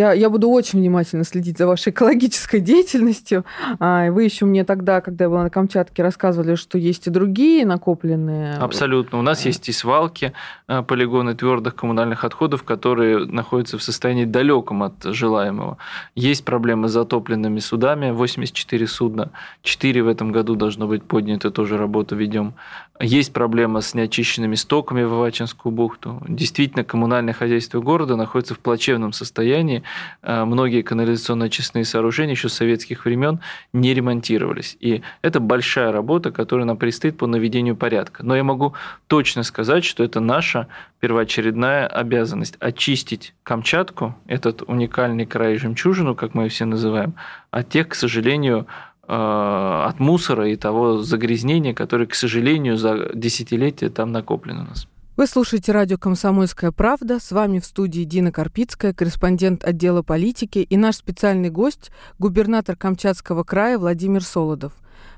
Я, 0.00 0.14
я 0.14 0.30
буду 0.30 0.48
очень 0.48 0.78
внимательно 0.78 1.24
следить 1.24 1.58
за 1.58 1.66
вашей 1.66 1.92
экологической 1.92 2.60
деятельностью. 2.60 3.44
А, 3.78 4.10
вы 4.10 4.24
еще 4.24 4.46
мне 4.46 4.64
тогда, 4.64 5.02
когда 5.02 5.26
я 5.26 5.28
была 5.28 5.42
на 5.42 5.50
Камчатке, 5.50 6.02
рассказывали, 6.02 6.54
что 6.54 6.78
есть 6.78 7.06
и 7.06 7.10
другие 7.10 7.66
накопленные. 7.66 8.54
Абсолютно. 8.54 9.18
У 9.18 9.22
нас 9.22 9.44
есть 9.44 9.68
и 9.68 9.72
свалки, 9.72 10.32
э, 10.68 10.82
полигоны 10.82 11.34
твердых 11.34 11.74
коммунальных 11.74 12.24
отходов, 12.24 12.62
которые 12.62 13.26
находятся 13.26 13.76
в 13.76 13.82
состоянии 13.82 14.24
далеком 14.24 14.82
от 14.82 14.94
желаемого. 15.04 15.76
Есть 16.14 16.46
проблемы 16.46 16.88
с 16.88 16.92
затопленными 16.92 17.58
судами, 17.58 18.10
84 18.10 18.86
судна, 18.86 19.32
4 19.60 20.02
в 20.02 20.08
этом 20.08 20.32
году 20.32 20.54
должно 20.54 20.86
быть 20.86 21.02
поднято, 21.02 21.50
тоже 21.50 21.76
работу 21.76 22.16
ведем. 22.16 22.54
Есть 23.02 23.32
проблема 23.32 23.80
с 23.80 23.94
неочищенными 23.94 24.56
стоками 24.56 25.02
в 25.02 25.14
Авачинскую 25.14 25.72
бухту. 25.72 26.22
Действительно, 26.28 26.84
коммунальное 26.84 27.32
хозяйство 27.32 27.80
города 27.80 28.14
находится 28.14 28.54
в 28.54 28.58
плачевном 28.58 29.14
состоянии. 29.14 29.82
Э, 30.22 30.44
многие 30.44 30.82
канализационно-очистные 30.82 31.84
сооружения 31.84 32.34
еще 32.34 32.48
с 32.48 32.54
советских 32.54 33.04
времен 33.04 33.40
не 33.72 33.94
ремонтировались. 33.94 34.76
И 34.80 35.02
это 35.22 35.40
большая 35.40 35.92
работа, 35.92 36.30
которая 36.30 36.66
нам 36.66 36.76
предстоит 36.76 37.16
по 37.16 37.26
наведению 37.26 37.76
порядка. 37.76 38.24
Но 38.24 38.36
я 38.36 38.44
могу 38.44 38.74
точно 39.06 39.42
сказать, 39.42 39.84
что 39.84 40.04
это 40.04 40.20
наша 40.20 40.68
первоочередная 41.00 41.86
обязанность– 41.86 42.56
очистить 42.60 43.34
Камчатку, 43.42 44.14
этот 44.26 44.62
уникальный 44.62 45.26
край 45.26 45.56
жемчужину, 45.56 46.14
как 46.14 46.34
мы 46.34 46.44
ее 46.44 46.48
все 46.50 46.66
называем, 46.66 47.14
от 47.50 47.68
тех, 47.68 47.88
к 47.88 47.94
сожалению, 47.94 48.66
Э, 49.12 49.86
от 49.88 49.98
мусора 49.98 50.48
и 50.48 50.54
того 50.54 50.98
загрязнения, 50.98 51.74
которое, 51.74 52.06
к 52.06 52.14
сожалению, 52.14 52.76
за 52.76 53.10
десятилетия 53.12 53.88
там 53.88 54.12
накоплено 54.12 54.62
у 54.62 54.66
нас. 54.68 54.86
Вы 55.20 55.26
слушаете 55.26 55.72
радио 55.72 55.98
«Комсомольская 55.98 56.72
правда». 56.72 57.20
С 57.20 57.30
вами 57.30 57.58
в 57.58 57.66
студии 57.66 58.04
Дина 58.04 58.32
Карпицкая, 58.32 58.94
корреспондент 58.94 59.66
отдела 59.66 60.00
политики, 60.00 60.60
и 60.60 60.76
наш 60.78 60.96
специальный 60.96 61.50
гость– 61.50 61.90
губернатор 62.18 62.74
Камчатского 62.74 63.44
края 63.44 63.78
Владимир 63.78 64.24
Солодов. 64.24 64.72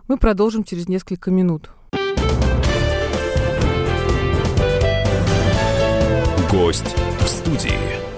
Мы 0.09 0.17
продолжим 0.17 0.65
через 0.65 0.89
несколько 0.89 1.31
минут. 1.31 1.71
Гость 6.51 6.97
в 7.21 7.29
студии. 7.29 8.12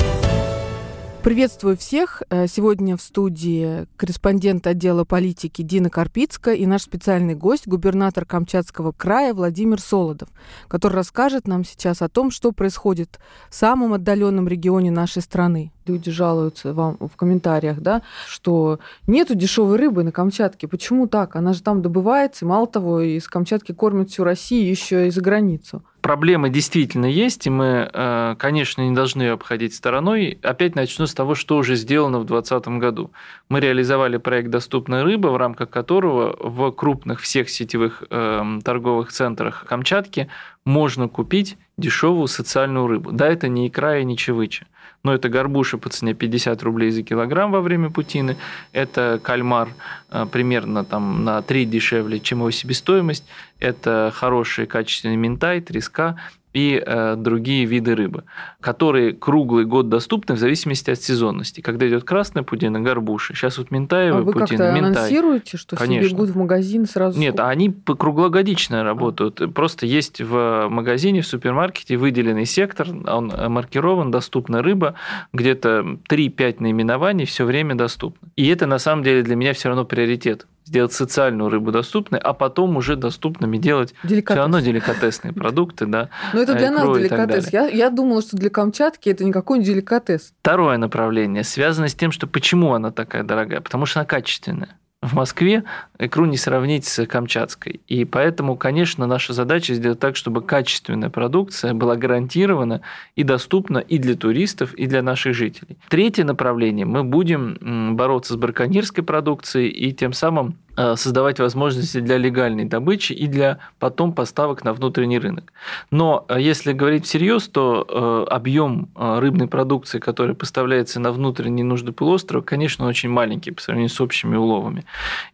Приветствую 1.24 1.78
всех. 1.78 2.22
Э, 2.28 2.46
сегодня 2.46 2.98
в 2.98 3.00
студии 3.00 3.86
корреспондент 3.96 4.66
отдела 4.66 5.04
политики 5.04 5.62
Дина 5.62 5.88
Карпицкая 5.88 6.54
и 6.54 6.66
наш 6.66 6.82
специальный 6.82 7.34
гость, 7.34 7.66
губернатор 7.66 8.26
Камчатского 8.26 8.92
края 8.92 9.32
Владимир 9.32 9.80
Солодов, 9.80 10.28
который 10.68 10.96
расскажет 10.96 11.48
нам 11.48 11.64
сейчас 11.64 12.02
о 12.02 12.10
том, 12.10 12.30
что 12.30 12.52
происходит 12.52 13.18
в 13.48 13.54
самом 13.54 13.94
отдаленном 13.94 14.46
регионе 14.46 14.90
нашей 14.90 15.22
страны. 15.22 15.72
Люди 15.86 16.10
жалуются 16.10 16.74
вам 16.74 16.98
в 17.00 17.16
комментариях, 17.16 17.80
да, 17.80 18.02
что 18.28 18.78
нету 19.06 19.34
дешевой 19.34 19.78
рыбы 19.78 20.04
на 20.04 20.12
Камчатке. 20.12 20.68
Почему 20.68 21.06
так? 21.06 21.36
Она 21.36 21.54
же 21.54 21.62
там 21.62 21.80
добывается, 21.80 22.44
мало 22.44 22.66
того, 22.66 23.00
из 23.00 23.26
Камчатки 23.28 23.72
кормят 23.72 24.10
всю 24.10 24.24
Россию, 24.24 24.68
еще 24.68 25.06
и 25.06 25.10
за 25.10 25.22
границу 25.22 25.82
проблема 26.04 26.50
действительно 26.50 27.06
есть, 27.06 27.46
и 27.46 27.50
мы, 27.50 27.88
э, 27.90 28.36
конечно, 28.38 28.82
не 28.82 28.94
должны 28.94 29.22
ее 29.22 29.32
обходить 29.32 29.74
стороной. 29.74 30.38
Опять 30.42 30.74
начну 30.74 31.06
с 31.06 31.14
того, 31.14 31.34
что 31.34 31.56
уже 31.56 31.76
сделано 31.76 32.18
в 32.18 32.26
2020 32.26 32.78
году. 32.78 33.10
Мы 33.48 33.60
реализовали 33.60 34.18
проект 34.18 34.50
«Доступная 34.50 35.02
рыба», 35.02 35.28
в 35.28 35.38
рамках 35.38 35.70
которого 35.70 36.36
в 36.38 36.70
крупных 36.72 37.20
всех 37.22 37.48
сетевых 37.48 38.02
эм, 38.10 38.60
торговых 38.60 39.12
центрах 39.12 39.64
Камчатки 39.66 40.28
можно 40.66 41.08
купить 41.08 41.56
дешевую 41.78 42.28
социальную 42.28 42.86
рыбу. 42.86 43.10
Да, 43.10 43.26
это 43.26 43.48
не 43.48 43.68
икра 43.68 43.96
и 43.96 44.04
не 44.04 44.18
чевыча, 44.18 44.66
но 45.04 45.14
это 45.14 45.28
горбуша 45.28 45.78
по 45.78 45.88
цене 45.90 46.14
50 46.14 46.60
рублей 46.62 46.90
за 46.90 47.02
килограмм 47.02 47.52
во 47.52 47.60
время 47.60 47.90
путины, 47.90 48.36
это 48.72 49.20
кальмар 49.22 49.68
э, 50.10 50.26
примерно 50.32 50.84
там 50.84 51.24
на 51.24 51.42
3 51.42 51.66
дешевле, 51.66 52.18
чем 52.18 52.38
его 52.38 52.50
себестоимость, 52.50 53.24
это 53.60 54.10
хороший 54.14 54.66
качественный 54.66 55.16
ментай, 55.16 55.60
треска, 55.60 56.16
и 56.54 56.80
э, 56.84 57.16
другие 57.16 57.66
виды 57.66 57.94
рыбы, 57.96 58.22
которые 58.60 59.12
круглый 59.12 59.64
год 59.64 59.88
доступны 59.88 60.36
в 60.36 60.38
зависимости 60.38 60.90
от 60.90 61.02
сезонности. 61.02 61.60
Когда 61.60 61.86
идет 61.88 62.04
красная 62.04 62.44
пудина, 62.44 62.80
горбуши. 62.80 63.34
Сейчас 63.34 63.58
вот 63.58 63.72
ментаевая 63.72 64.20
а 64.20 64.24
вы 64.24 64.32
пудина, 64.32 64.46
как-то 64.46 64.72
ментай. 64.72 65.02
анонсируете, 65.02 65.56
что 65.56 65.76
Конечно. 65.76 66.06
все 66.06 66.14
бегут 66.14 66.30
в 66.30 66.36
магазин 66.36 66.86
сразу? 66.86 67.18
Нет, 67.18 67.34
сколько? 67.34 67.48
они 67.48 67.74
круглогодично 67.84 68.84
работают. 68.84 69.40
А. 69.42 69.48
Просто 69.48 69.84
есть 69.84 70.20
в 70.20 70.68
магазине, 70.70 71.22
в 71.22 71.26
супермаркете 71.26 71.96
выделенный 71.96 72.46
сектор, 72.46 72.88
он 73.06 73.32
маркирован, 73.48 74.12
доступна 74.12 74.62
рыба, 74.62 74.94
где-то 75.32 75.98
3-5 76.08 76.56
наименований 76.60 77.24
все 77.26 77.44
время 77.44 77.74
доступны. 77.74 78.28
И 78.36 78.46
это 78.46 78.66
на 78.66 78.78
самом 78.78 79.02
деле 79.02 79.22
для 79.22 79.34
меня 79.34 79.52
все 79.54 79.68
равно 79.68 79.84
приоритет 79.84 80.46
сделать 80.64 80.92
социальную 80.92 81.50
рыбу 81.50 81.72
доступной, 81.72 82.20
а 82.20 82.32
потом 82.32 82.76
уже 82.76 82.96
доступными 82.96 83.58
делать 83.58 83.94
Деликатес. 84.02 84.34
все 84.34 84.42
равно 84.42 84.60
деликатесные 84.60 85.32
продукты, 85.32 85.86
да. 85.86 86.10
Но 86.32 86.40
это 86.40 86.54
для 86.54 86.70
нас 86.70 86.84
деликатес. 86.96 87.52
Я, 87.52 87.66
я 87.68 87.90
думала, 87.90 88.22
что 88.22 88.36
для 88.36 88.50
Камчатки 88.50 89.08
это 89.08 89.24
никакой 89.24 89.58
не 89.58 89.64
деликатес. 89.64 90.32
Второе 90.40 90.78
направление 90.78 91.44
связано 91.44 91.88
с 91.88 91.94
тем, 91.94 92.12
что 92.12 92.26
почему 92.26 92.72
она 92.72 92.90
такая 92.90 93.22
дорогая? 93.22 93.60
Потому 93.60 93.86
что 93.86 94.00
она 94.00 94.06
качественная 94.06 94.78
в 95.04 95.14
Москве 95.14 95.64
икру 95.98 96.24
не 96.24 96.36
сравнить 96.36 96.86
с 96.86 97.06
камчатской. 97.06 97.80
И 97.86 98.04
поэтому, 98.04 98.56
конечно, 98.56 99.06
наша 99.06 99.34
задача 99.34 99.74
сделать 99.74 100.00
так, 100.00 100.16
чтобы 100.16 100.42
качественная 100.42 101.10
продукция 101.10 101.74
была 101.74 101.96
гарантирована 101.96 102.80
и 103.14 103.22
доступна 103.22 103.78
и 103.78 103.98
для 103.98 104.14
туристов, 104.14 104.72
и 104.74 104.86
для 104.86 105.02
наших 105.02 105.34
жителей. 105.34 105.76
Третье 105.88 106.24
направление. 106.24 106.86
Мы 106.86 107.04
будем 107.04 107.96
бороться 107.96 108.32
с 108.32 108.36
браконьерской 108.36 109.04
продукцией 109.04 109.68
и 109.68 109.92
тем 109.92 110.12
самым 110.12 110.56
создавать 110.96 111.38
возможности 111.38 112.00
для 112.00 112.18
легальной 112.18 112.64
добычи 112.64 113.12
и 113.12 113.26
для 113.26 113.58
потом 113.78 114.12
поставок 114.12 114.64
на 114.64 114.72
внутренний 114.72 115.18
рынок. 115.18 115.52
Но 115.90 116.24
э, 116.28 116.40
если 116.40 116.72
говорить 116.72 117.06
всерьез, 117.06 117.48
то 117.48 117.86
э, 117.88 118.32
объем 118.32 118.88
рыбной 118.94 119.48
продукции, 119.48 119.98
которая 119.98 120.34
поставляется 120.34 121.00
на 121.00 121.12
внутренние 121.12 121.64
нужды 121.64 121.92
полуострова, 121.92 122.42
конечно, 122.42 122.86
очень 122.86 123.10
маленький 123.10 123.50
по 123.50 123.60
сравнению 123.60 123.90
с 123.90 124.00
общими 124.00 124.36
уловами. 124.36 124.84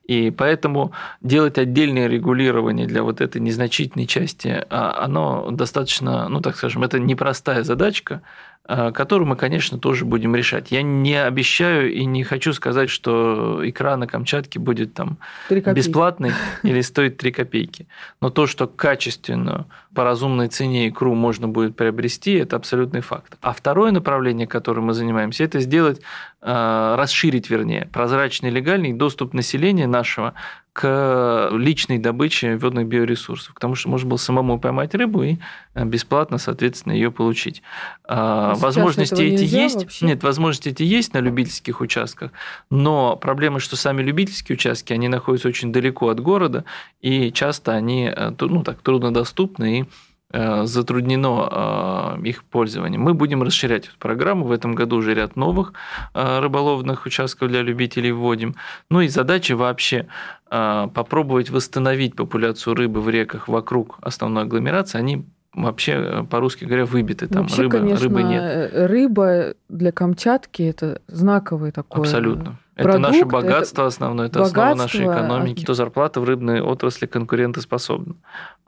И 0.04 0.30
поэтому 0.30 0.92
делать 1.20 1.58
отдельное 1.58 2.08
регулирование 2.08 2.86
для 2.86 3.02
вот 3.02 3.20
этой 3.20 3.40
незначительной 3.40 4.06
части, 4.06 4.64
а, 4.70 5.04
оно 5.04 5.50
достаточно, 5.50 6.28
ну 6.28 6.40
так 6.40 6.56
скажем, 6.56 6.82
это 6.82 6.98
непростая 6.98 7.62
задачка, 7.62 8.20
Э, 8.20 8.49
которую 8.66 9.26
мы, 9.26 9.36
конечно, 9.36 9.78
тоже 9.78 10.04
будем 10.04 10.36
решать. 10.36 10.70
Я 10.70 10.82
не 10.82 11.20
обещаю 11.20 11.92
и 11.92 12.04
не 12.04 12.22
хочу 12.24 12.52
сказать, 12.52 12.88
что 12.88 13.60
икра 13.68 13.96
на 13.96 14.06
Камчатке 14.06 14.58
будет 14.58 14.94
там 14.94 15.18
бесплатной 15.48 16.32
или 16.62 16.80
стоит 16.80 17.16
3 17.16 17.32
копейки. 17.32 17.88
Но 18.20 18.30
то, 18.30 18.46
что 18.46 18.68
качественную, 18.68 19.66
по 19.94 20.04
разумной 20.04 20.48
цене 20.48 20.88
икру 20.88 21.14
можно 21.14 21.48
будет 21.48 21.74
приобрести, 21.74 22.34
это 22.34 22.56
абсолютный 22.56 23.00
факт. 23.00 23.36
А 23.40 23.52
второе 23.52 23.90
направление, 23.90 24.46
которым 24.46 24.84
мы 24.84 24.94
занимаемся, 24.94 25.44
это 25.44 25.58
сделать, 25.60 26.00
расширить, 26.42 27.50
вернее, 27.50 27.88
прозрачный 27.92 28.50
легальный 28.50 28.92
доступ 28.94 29.34
населения 29.34 29.86
нашего 29.86 30.34
к 30.72 31.50
личной 31.52 31.98
добыче 31.98 32.56
водных 32.56 32.86
биоресурсов, 32.86 33.54
потому 33.54 33.74
что 33.74 33.88
можно 33.88 34.08
было 34.08 34.18
самому 34.18 34.58
поймать 34.58 34.94
рыбу 34.94 35.22
и 35.22 35.36
э, 35.74 35.84
бесплатно, 35.84 36.38
соответственно, 36.38 36.92
ее 36.92 37.10
получить. 37.10 37.62
А, 38.04 38.54
Сейчас 38.54 38.62
возможности 38.62 39.22
эти 39.22 39.42
есть. 39.42 39.76
Вообще? 39.76 40.06
Нет, 40.06 40.22
возможности 40.22 40.68
эти 40.68 40.84
есть 40.84 41.12
на 41.12 41.18
любительских 41.18 41.80
участках, 41.80 42.30
но 42.70 43.16
проблема, 43.16 43.58
что 43.58 43.76
сами 43.76 44.02
любительские 44.02 44.54
участки, 44.54 44.92
они 44.92 45.08
находятся 45.08 45.48
очень 45.48 45.72
далеко 45.72 46.08
от 46.08 46.20
города, 46.20 46.64
и 47.00 47.32
часто 47.32 47.72
они 47.72 48.10
э, 48.14 48.32
ну, 48.38 48.62
так, 48.62 48.80
труднодоступны 48.80 49.80
и 49.80 49.84
Э, 49.84 50.09
затруднено 50.32 52.16
э, 52.18 52.28
их 52.28 52.44
пользование. 52.44 52.98
Мы 52.98 53.14
будем 53.14 53.42
расширять 53.42 53.86
эту 53.86 53.98
программу. 53.98 54.44
В 54.46 54.52
этом 54.52 54.74
году 54.74 54.96
уже 54.96 55.14
ряд 55.14 55.36
новых 55.36 55.72
э, 56.14 56.40
рыболовных 56.40 57.06
участков 57.06 57.48
для 57.48 57.62
любителей 57.62 58.12
вводим. 58.12 58.54
Ну 58.90 59.00
и 59.00 59.08
задача 59.08 59.56
вообще 59.56 60.06
попробовать 60.48 61.50
восстановить 61.50 62.16
популяцию 62.16 62.74
рыбы 62.74 63.00
в 63.00 63.08
реках 63.08 63.46
вокруг 63.46 63.98
основной 64.02 64.42
агломерации. 64.42 64.98
Они 64.98 65.24
вообще, 65.54 66.26
по-русски 66.28 66.64
говоря, 66.64 66.86
выбиты. 66.86 67.28
Там 67.28 67.42
вообще, 67.42 67.62
рыбы, 67.62 67.78
конечно, 67.78 68.04
рыбы 68.04 68.22
нет. 68.22 68.70
Рыба 68.74 69.54
для 69.68 69.92
Камчатки 69.92 70.62
это 70.62 71.02
знаковый 71.06 71.70
такой 71.70 72.02
Абсолютно. 72.02 72.58
Это 72.80 72.98
наше 72.98 73.24
богатство 73.24 73.82
это 73.82 73.86
основное, 73.86 74.26
это 74.26 74.38
богатство, 74.40 74.64
основа 74.64 74.74
нашей 74.74 75.04
экономики. 75.04 75.64
То 75.64 75.74
зарплата 75.74 76.20
в 76.20 76.24
рыбной 76.24 76.60
отрасли 76.60 77.06
конкурентоспособна. 77.06 78.14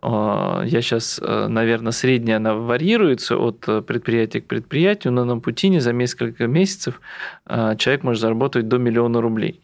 А, 0.01 0.63
я 0.65 0.83
сейчас, 0.83 1.21
э, 1.23 1.47
наверное, 1.49 1.93
средняя 1.93 2.39
она 2.39 2.55
варьируется 2.55 3.37
от 3.37 3.65
э, 3.69 3.83
предприятия 3.83 4.41
к 4.41 4.47
предприятию, 4.47 5.13
но 5.13 5.25
на 5.25 5.39
Путине 5.39 5.81
за 5.81 5.93
несколько 5.93 6.47
месяцев 6.47 7.01
э, 7.47 7.77
человек 7.79 8.03
может 8.03 8.21
заработать 8.21 8.69
до 8.69 8.79
миллиона 8.79 9.21
рублей. 9.21 9.63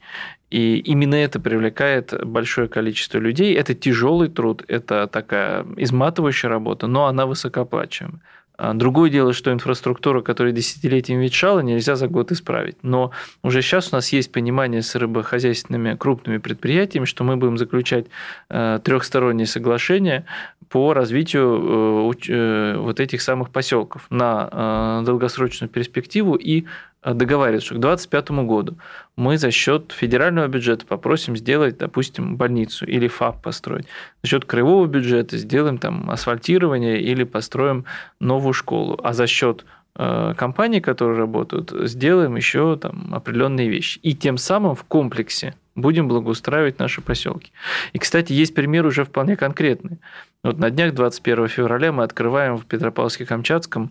И 0.51 0.79
именно 0.79 1.17
это 1.17 1.41
привлекает 1.41 2.15
большое 2.25 2.69
количество 2.69 3.19
людей. 3.19 3.55
Это 3.55 3.75
тяжелый 3.75 4.29
труд, 4.29 4.65
это 4.69 5.07
такая 5.07 5.67
изматывающая 5.77 6.49
работа, 6.49 6.87
но 6.87 7.07
она 7.07 7.27
высокооплачиваемая. 7.27 8.21
А, 8.59 8.75
другое 8.75 9.09
дело, 9.09 9.33
что 9.33 9.53
инфраструктура, 9.53 10.21
которая 10.21 10.53
десятилетиями 10.53 11.23
ветшала, 11.23 11.61
нельзя 11.61 11.95
за 11.95 12.09
год 12.09 12.33
исправить. 12.33 12.77
Но 12.83 13.13
уже 13.45 13.63
сейчас 13.63 13.93
у 13.93 13.97
нас 13.97 14.13
есть 14.13 14.33
понимание 14.33 14.83
с 14.83 14.97
рыбохозяйственными 14.97 15.95
крупными 15.95 16.39
предприятиями, 16.39 17.07
что 17.07 17.23
мы 17.23 17.37
будем 17.37 17.57
заключать 17.57 18.07
э, 18.51 18.81
трехсторонние 18.83 19.47
соглашения 19.47 20.27
по 20.69 20.93
развитию 20.93 22.13
э, 22.13 22.29
э, 22.29 22.77
вот 22.79 23.01
этих 23.01 23.23
самых 23.23 23.51
поселков 23.51 24.07
на 24.11 25.03
долгосрочную 25.05 25.71
перспективу 25.71 26.35
и 26.35 26.65
договариваться, 27.05 27.67
что 27.67 27.75
к 27.77 27.81
2025 27.81 28.31
году 28.47 28.77
мы 29.17 29.39
за 29.39 29.51
счет 29.51 29.93
федерального 29.93 30.49
бюджета 30.49 30.85
попросим 30.85 31.37
сделать, 31.37 31.79
допустим, 31.79 32.37
больницу 32.37 32.87
или 32.87 33.09
ФАП 33.09 33.43
построить. 33.43 33.87
За 34.23 34.29
счет 34.29 34.45
краевого 34.45 34.87
бюджета 34.87 35.39
сделаем 35.39 35.79
там 35.79 36.11
асфальтирование 36.11 37.01
или 37.01 37.25
построим 37.25 37.85
новую 38.21 38.53
школу. 38.53 38.99
А 39.03 39.13
за 39.13 39.27
счет 39.27 39.65
э, 39.65 39.78
компаний, 39.99 40.81
которые 40.81 41.19
работают, 41.19 41.73
сделаем 41.89 42.37
еще 42.37 42.77
там 42.77 43.13
определенные 43.13 43.69
вещи. 43.69 43.99
И 44.03 44.15
тем 44.15 44.39
самым 44.39 44.75
в 44.75 44.85
комплексе 44.85 45.55
будем 45.75 46.09
благоустраивать 46.09 46.79
наши 46.79 47.01
поселки. 47.01 47.53
И, 47.93 47.99
кстати, 47.99 48.33
есть 48.33 48.55
пример 48.55 48.87
уже 48.87 49.05
вполне 49.05 49.37
конкретный. 49.37 49.99
Вот 50.43 50.59
на 50.59 50.71
днях 50.71 50.95
21 50.95 51.49
февраля 51.49 51.93
мы 51.93 52.05
открываем 52.05 52.57
в 52.57 52.67
Петропавловске-Камчатском 52.67 53.89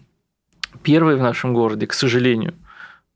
первый 0.82 1.16
в 1.16 1.22
нашем 1.22 1.54
городе, 1.54 1.88
к 1.88 1.94
сожалению– 1.94 2.54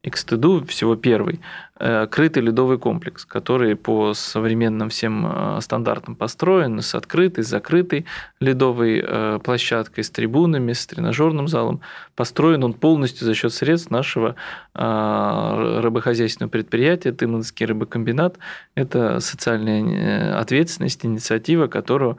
и 0.03 0.09
к 0.09 0.17
стыду 0.17 0.65
всего 0.65 0.95
первый, 0.95 1.39
Э, 1.70 1.70
крытый 2.11 2.43
ледовый 2.43 2.77
комплекс, 2.77 3.25
который 3.25 3.75
по 3.75 4.13
современным 4.13 4.89
всем 4.89 5.25
э, 5.25 5.61
стандартам 5.61 6.15
построен 6.15 6.79
с 6.81 6.93
открытой, 6.93 7.43
с 7.43 7.47
закрытой 7.47 8.05
ледовой 8.39 9.03
э, 9.03 9.39
площадкой, 9.43 10.03
с 10.03 10.11
трибунами, 10.11 10.73
с 10.73 10.85
тренажерным 10.85 11.47
залом. 11.47 11.81
Построен 12.15 12.63
он 12.63 12.73
полностью 12.73 13.25
за 13.25 13.33
счет 13.33 13.51
средств 13.53 13.89
нашего 13.89 14.35
рыбохозяйственного 14.73 16.49
предприятия 16.49 17.11
Тыманский 17.11 17.65
рыбокомбинат. 17.65 18.37
Это 18.75 19.19
социальная 19.19 20.39
ответственность, 20.39 21.05
инициатива, 21.05 21.67
которую 21.67 22.17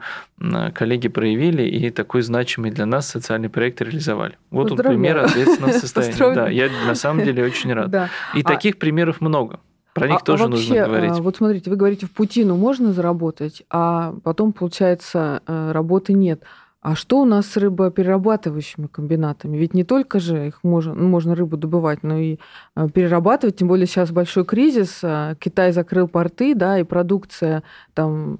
коллеги 0.75 1.07
проявили 1.07 1.63
и 1.63 1.89
такой 1.89 2.21
значимый 2.21 2.69
для 2.71 2.85
нас 2.85 3.09
социальный 3.09 3.49
проект 3.49 3.81
реализовали. 3.81 4.37
Вот 4.51 4.71
он 4.71 4.77
пример 4.77 5.17
ответственного 5.17 5.71
состояния. 5.73 6.35
Да, 6.35 6.49
я 6.49 6.69
на 6.85 6.95
самом 6.95 7.23
деле 7.23 7.43
очень 7.43 7.73
рад. 7.73 7.89
Да. 7.89 8.09
И 8.35 8.41
а... 8.41 8.43
таких 8.43 8.77
примеров 8.77 9.21
много. 9.21 9.52
Про 9.93 10.07
них 10.07 10.19
а, 10.21 10.23
тоже 10.23 10.45
а 10.45 10.47
вообще, 10.47 10.69
нужно 10.69 10.85
говорить. 10.87 11.19
А, 11.19 11.21
вот 11.21 11.37
смотрите, 11.37 11.69
вы 11.69 11.75
говорите, 11.75 12.05
в 12.05 12.11
путину 12.11 12.55
можно 12.55 12.93
заработать, 12.93 13.63
а 13.69 14.15
потом, 14.23 14.51
получается, 14.51 15.41
э, 15.45 15.71
работы 15.71 16.13
нет. 16.13 16.43
А 16.81 16.95
что 16.95 17.21
у 17.21 17.25
нас 17.25 17.45
с 17.45 17.55
рыбоперерабатывающими 17.55 18.87
комбинатами? 18.87 19.55
Ведь 19.55 19.73
не 19.73 19.85
только 19.85 20.19
же 20.19 20.47
их 20.47 20.59
можно, 20.63 20.93
ну, 20.93 21.07
можно 21.07 21.33
рыбу 21.33 21.55
добывать, 21.55 22.03
но 22.03 22.17
и 22.17 22.39
э, 22.75 22.89
перерабатывать. 22.93 23.55
Тем 23.55 23.69
более 23.69 23.87
сейчас 23.87 24.11
большой 24.11 24.43
кризис. 24.43 24.99
Э, 25.01 25.35
Китай 25.39 25.71
закрыл 25.71 26.09
порты, 26.09 26.55
да, 26.55 26.79
и 26.79 26.83
продукция 26.83 27.63
там 27.93 28.39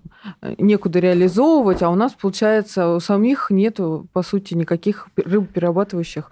некуда 0.58 1.00
реализовывать, 1.00 1.84
а 1.84 1.90
у 1.90 1.96
нас, 1.96 2.14
получается, 2.14 2.96
у 2.96 3.00
самих 3.00 3.50
нету, 3.50 4.08
по 4.12 4.24
сути, 4.24 4.56
никаких 4.56 5.08
рыбоперерабатывающих 5.16 6.32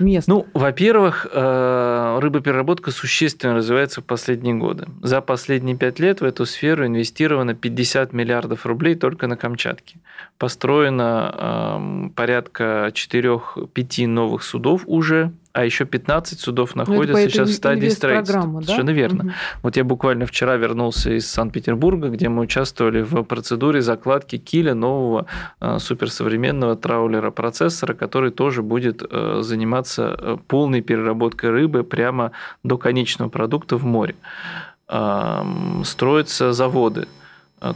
мест? 0.00 0.28
Ну, 0.28 0.46
во-первых, 0.54 1.26
э, 1.30 2.18
рыбопереработка 2.20 2.90
существенно 2.90 3.54
развивается 3.54 4.00
в 4.00 4.04
последние 4.04 4.54
годы. 4.54 4.86
За 5.02 5.20
последние 5.20 5.76
пять 5.76 5.98
лет 5.98 6.20
в 6.20 6.24
эту 6.24 6.46
сферу 6.46 6.86
инвестировано 6.86 7.54
50 7.54 8.12
миллиардов 8.12 8.66
рублей 8.66 8.94
только 8.94 9.26
на 9.26 9.36
Камчатке. 9.36 9.98
Построено 10.38 11.76
эм, 11.78 12.10
порядка 12.10 12.90
4-5 12.92 14.06
новых 14.06 14.42
судов 14.42 14.82
уже 14.86 15.32
а 15.52 15.64
еще 15.64 15.84
15 15.84 16.38
судов 16.38 16.74
ну, 16.74 16.84
находятся 16.84 17.28
сейчас 17.28 17.50
в 17.50 17.54
стадии 17.54 17.88
строительства. 17.88 18.42
Да? 18.42 18.60
Совершенно 18.62 18.90
верно. 18.90 19.24
Угу. 19.24 19.32
Вот 19.62 19.76
я 19.76 19.84
буквально 19.84 20.26
вчера 20.26 20.56
вернулся 20.56 21.10
из 21.10 21.28
Санкт-Петербурга, 21.28 22.08
где 22.08 22.28
мы 22.28 22.42
участвовали 22.42 23.02
в 23.02 23.22
процедуре 23.24 23.82
закладки 23.82 24.38
киля 24.38 24.74
нового 24.74 25.26
э, 25.60 25.78
суперсовременного 25.78 26.76
траулера-процессора, 26.76 27.94
который 27.94 28.30
тоже 28.30 28.62
будет 28.62 29.02
э, 29.02 29.40
заниматься 29.42 30.16
э, 30.18 30.36
полной 30.46 30.82
переработкой 30.82 31.50
рыбы 31.50 31.82
прямо 31.82 32.30
до 32.62 32.78
конечного 32.78 33.28
продукта 33.28 33.76
в 33.76 33.84
море. 33.84 34.14
Строятся 35.84 36.52
заводы. 36.52 37.06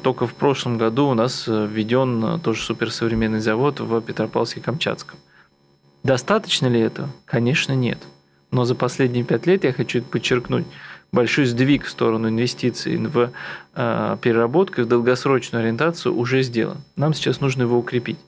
Только 0.02 0.26
в 0.26 0.34
прошлом 0.34 0.78
году 0.78 1.06
у 1.06 1.14
нас 1.14 1.46
введен 1.46 2.40
тоже 2.40 2.60
суперсовременный 2.62 3.38
завод 3.38 3.78
в 3.78 4.00
Петропавловске-Камчатском. 4.00 5.14
Достаточно 6.04 6.66
ли 6.66 6.78
это? 6.78 7.08
Конечно, 7.24 7.72
нет. 7.72 7.98
Но 8.50 8.64
за 8.64 8.74
последние 8.74 9.24
пять 9.24 9.46
лет 9.46 9.64
я 9.64 9.72
хочу 9.72 10.02
подчеркнуть 10.02 10.66
большой 11.10 11.46
сдвиг 11.46 11.84
в 11.86 11.90
сторону 11.90 12.28
инвестиций 12.28 12.96
в 12.98 13.32
э, 13.74 14.16
переработку 14.20 14.80
и 14.80 14.84
в 14.84 14.88
долгосрочную 14.88 15.62
ориентацию 15.62 16.14
уже 16.14 16.42
сделан. 16.42 16.78
Нам 16.96 17.14
сейчас 17.14 17.40
нужно 17.40 17.62
его 17.62 17.78
укрепить. 17.78 18.18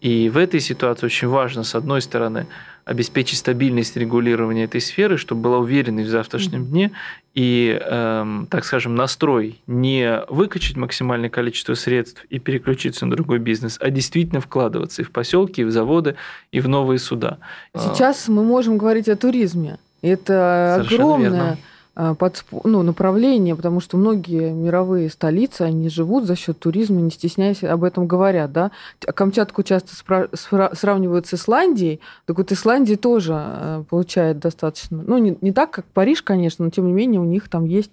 И 0.00 0.28
в 0.28 0.36
этой 0.36 0.60
ситуации 0.60 1.06
очень 1.06 1.28
важно, 1.28 1.62
с 1.64 1.74
одной 1.74 2.02
стороны, 2.02 2.46
обеспечить 2.84 3.38
стабильность 3.38 3.96
регулирования 3.96 4.64
этой 4.64 4.80
сферы, 4.80 5.16
чтобы 5.16 5.42
была 5.42 5.58
уверенность 5.58 6.08
в 6.08 6.10
завтрашнем 6.10 6.66
дне 6.66 6.90
и, 7.34 7.78
эм, 7.80 8.46
так 8.50 8.64
скажем, 8.64 8.94
настрой 8.96 9.60
не 9.66 10.22
выкачать 10.28 10.76
максимальное 10.76 11.30
количество 11.30 11.74
средств 11.74 12.24
и 12.28 12.38
переключиться 12.38 13.06
на 13.06 13.14
другой 13.14 13.38
бизнес, 13.38 13.78
а 13.80 13.90
действительно 13.90 14.40
вкладываться 14.40 15.02
и 15.02 15.04
в 15.04 15.12
поселки, 15.12 15.60
и 15.60 15.64
в 15.64 15.70
заводы, 15.70 16.16
и 16.50 16.60
в 16.60 16.68
новые 16.68 16.98
суда. 16.98 17.38
Сейчас 17.76 18.28
мы 18.28 18.42
можем 18.42 18.78
говорить 18.78 19.08
о 19.08 19.16
туризме. 19.16 19.78
Это 20.02 20.74
Совершенно 20.78 21.04
огромное 21.04 21.30
верно 21.30 21.58
под, 21.94 22.44
ну, 22.64 22.82
направление, 22.82 23.54
потому 23.54 23.80
что 23.80 23.98
многие 23.98 24.52
мировые 24.52 25.10
столицы, 25.10 25.62
они 25.62 25.90
живут 25.90 26.24
за 26.24 26.36
счет 26.36 26.58
туризма, 26.58 27.00
не 27.02 27.10
стесняясь 27.10 27.62
об 27.62 27.84
этом 27.84 28.06
говорят, 28.06 28.50
да. 28.52 28.70
Камчатку 29.14 29.62
часто 29.62 29.90
спра- 29.90 30.30
спра- 30.32 30.74
сравнивают 30.74 31.26
с 31.26 31.34
Исландией, 31.34 32.00
так 32.24 32.38
вот 32.38 32.50
Исландия 32.50 32.96
тоже 32.96 33.34
э, 33.36 33.84
получает 33.90 34.38
достаточно, 34.38 35.02
ну, 35.06 35.18
не, 35.18 35.36
не 35.42 35.52
так, 35.52 35.70
как 35.70 35.84
Париж, 35.84 36.22
конечно, 36.22 36.64
но 36.64 36.70
тем 36.70 36.86
не 36.86 36.92
менее 36.92 37.20
у 37.20 37.24
них 37.24 37.48
там 37.50 37.66
есть 37.66 37.90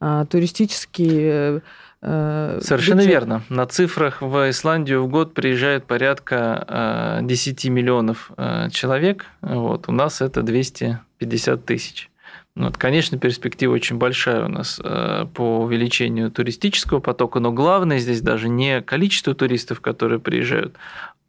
а, 0.00 0.24
туристические 0.24 1.62
Совершенно 2.00 2.98
бюджет. 2.98 3.12
верно. 3.12 3.42
На 3.48 3.64
цифрах 3.66 4.22
в 4.22 4.50
Исландию 4.50 5.04
в 5.04 5.08
год 5.08 5.34
приезжает 5.34 5.84
порядка 5.84 7.20
10 7.22 7.66
миллионов 7.66 8.32
человек. 8.72 9.26
Вот. 9.40 9.88
У 9.88 9.92
нас 9.92 10.20
это 10.20 10.42
250 10.42 11.64
тысяч. 11.64 12.10
Ну, 12.54 12.66
вот, 12.66 12.76
конечно, 12.76 13.18
перспектива 13.18 13.72
очень 13.72 13.96
большая 13.96 14.44
у 14.44 14.48
нас 14.48 14.78
э, 14.82 15.26
по 15.34 15.60
увеличению 15.60 16.30
туристического 16.30 17.00
потока, 17.00 17.40
но 17.40 17.50
главное 17.50 17.98
здесь 17.98 18.20
даже 18.20 18.50
не 18.50 18.82
количество 18.82 19.34
туристов, 19.34 19.80
которые 19.80 20.20
приезжают, 20.20 20.76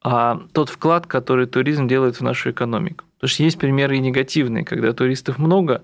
а 0.01 0.41
тот 0.51 0.69
вклад, 0.69 1.07
который 1.07 1.45
туризм 1.45 1.87
делает 1.87 2.17
в 2.17 2.21
нашу 2.21 2.51
экономику. 2.51 3.05
Потому 3.15 3.29
что 3.29 3.43
есть 3.43 3.57
примеры 3.57 3.95
и 3.95 4.01
негативные, 4.01 4.65
когда 4.65 4.91
туристов 4.91 5.37
много, 5.39 5.83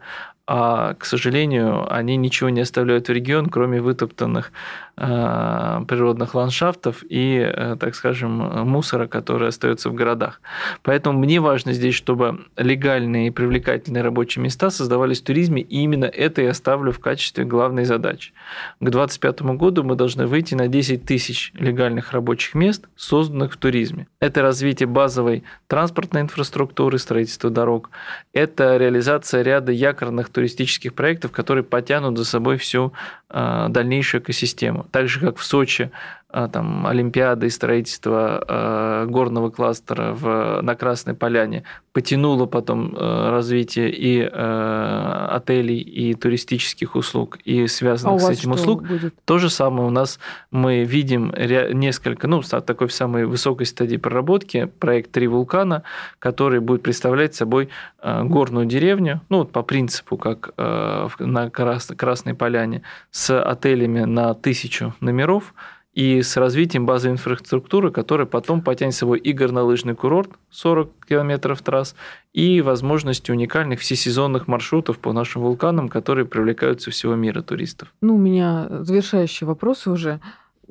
а, 0.51 0.95
к 0.95 1.05
сожалению, 1.05 1.85
они 1.93 2.17
ничего 2.17 2.49
не 2.49 2.61
оставляют 2.61 3.07
в 3.07 3.11
регион, 3.11 3.49
кроме 3.49 3.81
вытоптанных 3.81 4.51
а, 4.97 5.85
природных 5.87 6.33
ландшафтов 6.33 7.05
и, 7.07 7.37
э, 7.37 7.77
так 7.79 7.95
скажем, 7.95 8.31
мусора, 8.67 9.07
который 9.07 9.47
остается 9.47 9.89
в 9.89 9.93
городах. 9.93 10.41
Поэтому 10.81 11.19
мне 11.19 11.39
важно 11.39 11.71
здесь, 11.71 11.93
чтобы 11.93 12.47
легальные 12.57 13.27
и 13.27 13.29
привлекательные 13.29 14.03
рабочие 14.03 14.43
места 14.43 14.71
создавались 14.71 15.21
в 15.21 15.23
туризме, 15.23 15.61
и 15.61 15.81
именно 15.83 16.05
это 16.05 16.41
я 16.41 16.53
ставлю 16.55 16.91
в 16.91 16.99
качестве 16.99 17.45
главной 17.45 17.85
задачи. 17.85 18.33
К 18.81 18.89
2025 18.89 19.41
году 19.55 19.83
мы 19.83 19.95
должны 19.95 20.25
выйти 20.25 20.55
на 20.55 20.67
10 20.67 21.05
тысяч 21.05 21.53
легальных 21.53 22.11
рабочих 22.11 22.55
мест, 22.55 22.87
созданных 22.95 23.53
в 23.53 23.57
туризме. 23.57 24.07
Это 24.19 24.41
развитие 24.41 24.87
базовой 24.87 25.43
транспортной 25.67 26.23
инфраструктуры, 26.23 26.97
строительство 26.97 27.51
дорог, 27.51 27.89
это 28.33 28.77
реализация 28.77 29.43
ряда 29.43 29.71
якорных 29.71 30.27
туристических 30.39 30.93
проектов, 30.93 31.31
которые 31.31 31.65
потянут 31.65 32.17
за 32.17 32.23
собой 32.23 32.57
всю 32.57 32.93
а, 33.29 33.67
дальнейшую 33.67 34.21
экосистему. 34.21 34.85
Так 34.89 35.09
же, 35.09 35.19
как 35.19 35.37
в 35.37 35.43
Сочи 35.43 35.91
там, 36.31 36.85
Олимпиады 36.85 37.47
и 37.47 37.49
строительство 37.49 38.43
э, 38.47 39.05
горного 39.07 39.49
кластера 39.49 40.13
в, 40.13 40.61
на 40.61 40.75
Красной 40.75 41.15
Поляне 41.15 41.63
потянуло 41.91 42.45
потом 42.45 42.95
э, 42.95 43.29
развитие 43.31 43.89
и 43.89 44.21
э, 44.21 45.27
отелей, 45.31 45.79
и 45.79 46.13
туристических 46.13 46.95
услуг, 46.95 47.39
и 47.45 47.65
связанных 47.65 48.21
а 48.21 48.25
с 48.27 48.29
этим 48.29 48.51
услуг. 48.51 48.87
Будет? 48.87 49.15
То 49.25 49.39
же 49.39 49.49
самое 49.49 49.87
у 49.87 49.89
нас 49.89 50.19
мы 50.51 50.83
видим 50.83 51.33
несколько, 51.73 52.27
ну, 52.27 52.41
такой 52.41 52.87
в 52.87 52.93
самой 52.93 53.25
высокой 53.25 53.65
стадии 53.65 53.97
проработки, 53.97 54.65
проект 54.79 55.11
«Три 55.11 55.27
вулкана», 55.27 55.81
который 56.19 56.59
будет 56.59 56.83
представлять 56.83 57.33
собой 57.33 57.69
э, 58.03 58.23
горную 58.23 58.67
деревню, 58.67 59.21
ну, 59.29 59.39
вот 59.39 59.51
по 59.51 59.63
принципу, 59.63 60.15
как 60.15 60.51
э, 60.57 61.07
на 61.17 61.49
Красной 61.49 62.35
Поляне, 62.35 62.83
с 63.09 63.41
отелями 63.41 64.01
на 64.01 64.35
тысячу 64.35 64.93
номеров– 64.99 65.55
и 65.99 66.21
с 66.21 66.37
развитием 66.37 66.85
базовой 66.85 67.15
инфраструктуры, 67.15 67.91
которая 67.91 68.25
потом 68.25 68.61
потянет 68.61 68.93
с 68.93 68.99
собой 68.99 69.19
и 69.19 69.33
горнолыжный 69.33 69.95
курорт 69.95 70.29
40 70.49 70.89
километров 71.05 71.61
трасс, 71.61 71.93
и 72.31 72.61
возможности 72.61 73.31
уникальных 73.31 73.81
всесезонных 73.81 74.47
маршрутов 74.47 74.97
по 74.99 75.11
нашим 75.11 75.41
вулканам, 75.41 75.89
которые 75.89 76.25
привлекают 76.25 76.81
со 76.81 76.91
всего 76.91 77.15
мира 77.15 77.41
туристов. 77.41 77.93
Ну, 77.99 78.15
у 78.15 78.17
меня 78.17 78.69
завершающие 78.69 79.45
вопросы 79.45 79.91
уже. 79.91 80.21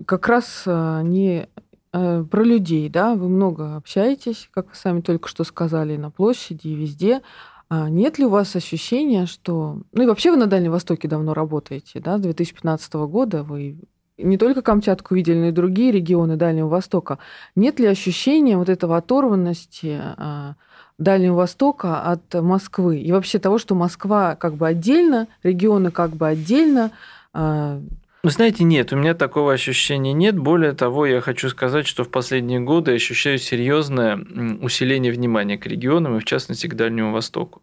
Как 0.07 0.29
раз 0.29 0.63
а, 0.65 1.03
не 1.03 1.51
э, 1.93 2.25
про 2.25 2.43
людей, 2.43 2.89
да, 2.89 3.15
вы 3.15 3.29
много 3.29 3.77
общаетесь, 3.77 4.49
как 4.55 4.71
вы 4.71 4.77
сами 4.77 5.03
только 5.03 5.29
что 5.29 5.45
сказали, 5.45 5.99
на 5.99 6.11
площади, 6.11 6.69
и 6.69 6.75
везде. 6.75 7.21
А 7.69 7.91
нет 7.91 8.19
ли 8.19 8.25
у 8.25 8.31
вас 8.31 8.57
ощущения, 8.57 9.27
что... 9.27 9.83
Ну 9.93 10.03
и 10.05 10.07
вообще 10.07 10.31
вы 10.31 10.39
на 10.39 10.47
Дальнем 10.47 10.73
Востоке 10.73 11.07
давно 11.07 11.35
работаете, 11.35 12.01
да, 12.01 12.17
с 12.17 12.23
2015 12.23 12.95
года 12.95 13.43
вы 13.43 13.77
не 14.19 14.37
только 14.37 14.63
Камчатку 14.63 15.15
видели, 15.15 15.37
но 15.37 15.47
и 15.47 15.53
другие 15.53 15.93
регионы 15.93 16.37
Дальнего 16.37 16.69
Востока. 16.69 17.19
Нет 17.55 17.81
ли 17.81 17.87
ощущения 17.87 18.57
вот 18.57 18.69
этого 18.69 18.97
оторванности 18.97 20.01
а, 20.01 20.55
Дальнего 20.99 21.37
Востока 21.37 22.03
от 22.03 22.35
Москвы? 22.35 22.99
И 22.99 23.13
вообще 23.13 23.39
того, 23.39 23.59
что 23.59 23.75
Москва 23.75 24.35
как 24.35 24.55
бы 24.55 24.67
отдельно, 24.67 25.29
регионы 25.43 25.91
как 25.91 26.11
бы 26.11 26.27
отдельно, 26.27 26.91
а, 27.33 27.81
вы 28.25 28.31
знаете, 28.31 28.65
нет, 28.65 28.93
у 28.93 28.97
меня 28.97 29.15
такого 29.15 29.53
ощущения 29.53 30.13
нет. 30.13 30.37
Более 30.37 30.73
того, 30.73 31.07
я 31.07 31.21
хочу 31.21 31.49
сказать, 31.49 31.87
что 31.87 32.03
в 32.03 32.11
последние 32.11 32.59
годы 32.59 32.91
я 32.91 32.97
ощущаю 32.97 33.39
серьезное 33.39 34.19
усиление 34.61 35.13
внимания 35.13 35.57
к 35.57 35.67
регионам 35.67 36.17
и, 36.17 36.21
в 36.21 36.25
частности, 36.25 36.67
к 36.67 36.75
Дальнему 36.75 37.13
Востоку. 37.13 37.63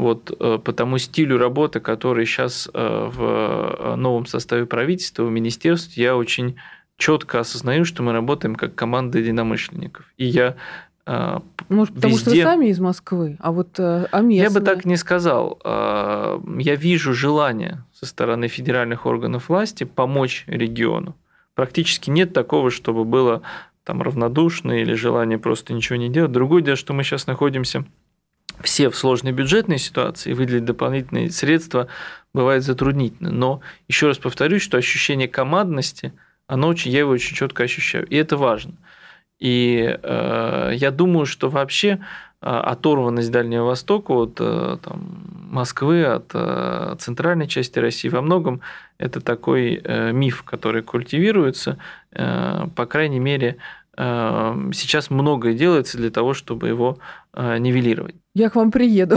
Вот 0.00 0.34
э, 0.40 0.58
по 0.64 0.72
тому 0.72 0.96
стилю 0.96 1.36
работы, 1.36 1.78
который 1.78 2.24
сейчас 2.24 2.70
э, 2.72 3.08
в 3.12 3.22
э, 3.22 3.94
новом 3.96 4.24
составе 4.24 4.64
правительства, 4.64 5.24
в 5.24 5.30
министерстве, 5.30 6.02
я 6.02 6.16
очень 6.16 6.56
четко 6.96 7.40
осознаю, 7.40 7.84
что 7.84 8.02
мы 8.02 8.12
работаем 8.12 8.54
как 8.54 8.74
команда 8.74 9.18
единомышленников. 9.18 10.06
И 10.16 10.24
я 10.24 10.56
может, 11.68 11.94
потому 11.94 12.14
везде... 12.14 12.20
что 12.20 12.30
вы 12.30 12.42
сами 12.42 12.66
из 12.66 12.78
Москвы, 12.78 13.36
а 13.40 13.50
вот 13.50 13.80
а 13.80 14.06
местные... 14.12 14.36
Я 14.36 14.50
бы 14.50 14.60
так 14.60 14.84
не 14.84 14.96
сказал. 14.96 15.58
Я 15.64 16.76
вижу 16.76 17.14
желание 17.14 17.84
со 17.92 18.06
стороны 18.06 18.46
федеральных 18.46 19.06
органов 19.06 19.48
власти 19.48 19.84
помочь 19.84 20.44
региону. 20.46 21.16
Практически 21.54 22.10
нет 22.10 22.32
такого, 22.32 22.70
чтобы 22.70 23.04
было 23.04 23.42
там 23.82 24.02
равнодушно 24.02 24.82
или 24.82 24.92
желание 24.92 25.38
просто 25.38 25.72
ничего 25.72 25.96
не 25.96 26.10
делать. 26.10 26.30
Другое 26.30 26.62
дело, 26.62 26.76
что 26.76 26.92
мы 26.92 27.02
сейчас 27.02 27.26
находимся 27.26 27.86
все 28.62 28.90
в 28.90 28.96
сложной 28.96 29.32
бюджетной 29.32 29.78
ситуации, 29.78 30.32
выделить 30.32 30.64
дополнительные 30.64 31.30
средства 31.30 31.88
бывает 32.32 32.62
затруднительно. 32.62 33.30
Но 33.30 33.60
еще 33.88 34.06
раз 34.06 34.18
повторюсь, 34.18 34.62
что 34.62 34.76
ощущение 34.76 35.28
командности, 35.28 36.12
оно 36.46 36.68
очень, 36.68 36.90
я 36.90 37.00
его 37.00 37.12
очень 37.12 37.36
четко 37.36 37.64
ощущаю. 37.64 38.06
И 38.06 38.16
это 38.16 38.36
важно. 38.36 38.74
И 39.38 39.98
э, 40.02 40.72
я 40.74 40.90
думаю, 40.90 41.24
что 41.24 41.48
вообще 41.48 41.88
э, 42.42 42.46
оторванность 42.46 43.30
Дальнего 43.30 43.64
Востока 43.64 44.12
от 44.12 44.36
э, 44.38 44.76
там, 44.82 45.24
Москвы, 45.50 46.04
от 46.04 46.30
э, 46.34 46.96
центральной 46.98 47.48
части 47.48 47.78
России 47.78 48.08
во 48.08 48.20
многом 48.20 48.60
это 48.98 49.20
такой 49.20 49.80
э, 49.82 50.12
миф, 50.12 50.42
который 50.42 50.82
культивируется, 50.82 51.78
э, 52.12 52.66
по 52.76 52.84
крайней 52.84 53.18
мере, 53.18 53.56
Эм, 53.56 53.56
сейчас 54.72 55.10
многое 55.10 55.54
делается 55.54 55.98
для 55.98 56.10
того, 56.10 56.32
чтобы 56.32 56.68
его 56.68 56.98
э, 57.34 57.58
нивелировать. 57.58 58.14
Я 58.34 58.48
к 58.48 58.56
вам 58.56 58.70
приеду 58.70 59.16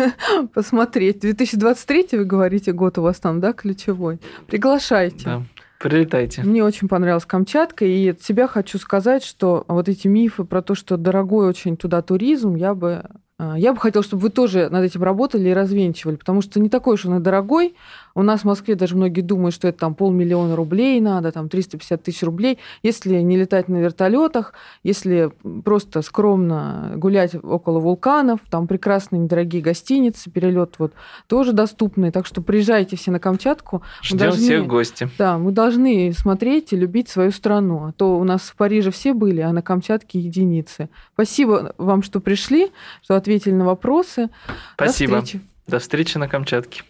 посмотреть. 0.54 1.20
2023, 1.20 2.08
вы 2.12 2.24
говорите, 2.24 2.72
год 2.72 2.98
у 2.98 3.02
вас 3.02 3.20
там, 3.20 3.40
да, 3.40 3.52
ключевой? 3.52 4.18
Приглашайте. 4.46 5.24
Да. 5.24 5.42
Прилетайте. 5.78 6.42
Мне 6.42 6.64
очень 6.64 6.88
понравилась 6.88 7.26
Камчатка, 7.26 7.84
и 7.84 8.08
от 8.08 8.22
себя 8.22 8.48
хочу 8.48 8.78
сказать, 8.78 9.22
что 9.22 9.64
вот 9.68 9.88
эти 9.88 10.08
мифы 10.08 10.44
про 10.44 10.62
то, 10.62 10.74
что 10.74 10.96
дорогой 10.96 11.46
очень 11.46 11.76
туда 11.76 12.00
туризм, 12.00 12.54
я 12.54 12.74
бы 12.74 13.04
э, 13.38 13.54
я 13.58 13.74
бы 13.74 13.80
хотела, 13.80 14.02
чтобы 14.02 14.22
вы 14.22 14.30
тоже 14.30 14.70
над 14.70 14.82
этим 14.82 15.02
работали 15.02 15.50
и 15.50 15.52
развенчивали, 15.52 16.16
потому 16.16 16.40
что 16.40 16.58
не 16.58 16.70
такой 16.70 16.94
уж 16.94 17.04
он 17.04 17.18
и 17.18 17.20
дорогой, 17.20 17.74
у 18.14 18.22
нас 18.22 18.42
в 18.42 18.44
Москве 18.44 18.74
даже 18.74 18.96
многие 18.96 19.20
думают, 19.20 19.54
что 19.54 19.68
это 19.68 19.78
там 19.78 19.94
полмиллиона 19.94 20.56
рублей 20.56 21.00
надо, 21.00 21.32
там 21.32 21.48
350 21.48 22.02
тысяч 22.02 22.22
рублей. 22.22 22.58
Если 22.82 23.20
не 23.20 23.36
летать 23.36 23.68
на 23.68 23.78
вертолетах, 23.78 24.54
если 24.82 25.30
просто 25.64 26.02
скромно 26.02 26.92
гулять 26.96 27.34
около 27.34 27.80
вулканов, 27.80 28.40
там 28.50 28.66
прекрасные 28.66 29.20
недорогие 29.20 29.62
гостиницы, 29.62 30.30
перелет 30.30 30.74
вот 30.78 30.92
тоже 31.26 31.52
доступный. 31.52 32.10
Так 32.10 32.26
что 32.26 32.40
приезжайте 32.40 32.96
все 32.96 33.10
на 33.10 33.18
Камчатку. 33.18 33.82
Ждем 34.02 34.18
должны, 34.18 34.42
всех 34.42 34.66
гости. 34.66 35.08
Да, 35.18 35.38
мы 35.38 35.52
должны 35.52 36.12
смотреть 36.12 36.72
и 36.72 36.76
любить 36.76 37.08
свою 37.08 37.32
страну. 37.32 37.88
А 37.88 37.92
то 37.92 38.16
у 38.18 38.24
нас 38.24 38.42
в 38.42 38.56
Париже 38.56 38.90
все 38.90 39.12
были, 39.12 39.40
а 39.40 39.52
на 39.52 39.62
Камчатке 39.62 40.20
единицы. 40.20 40.88
Спасибо 41.14 41.74
вам, 41.78 42.02
что 42.02 42.20
пришли, 42.20 42.70
что 43.02 43.16
ответили 43.16 43.54
на 43.54 43.64
вопросы. 43.64 44.30
Спасибо. 44.74 45.16
До 45.16 45.22
встречи, 45.22 45.44
До 45.66 45.78
встречи 45.78 46.18
на 46.18 46.28
Камчатке. 46.28 46.82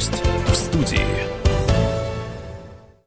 Гость 0.00 0.22
в 0.46 0.54
студии. 0.54 1.09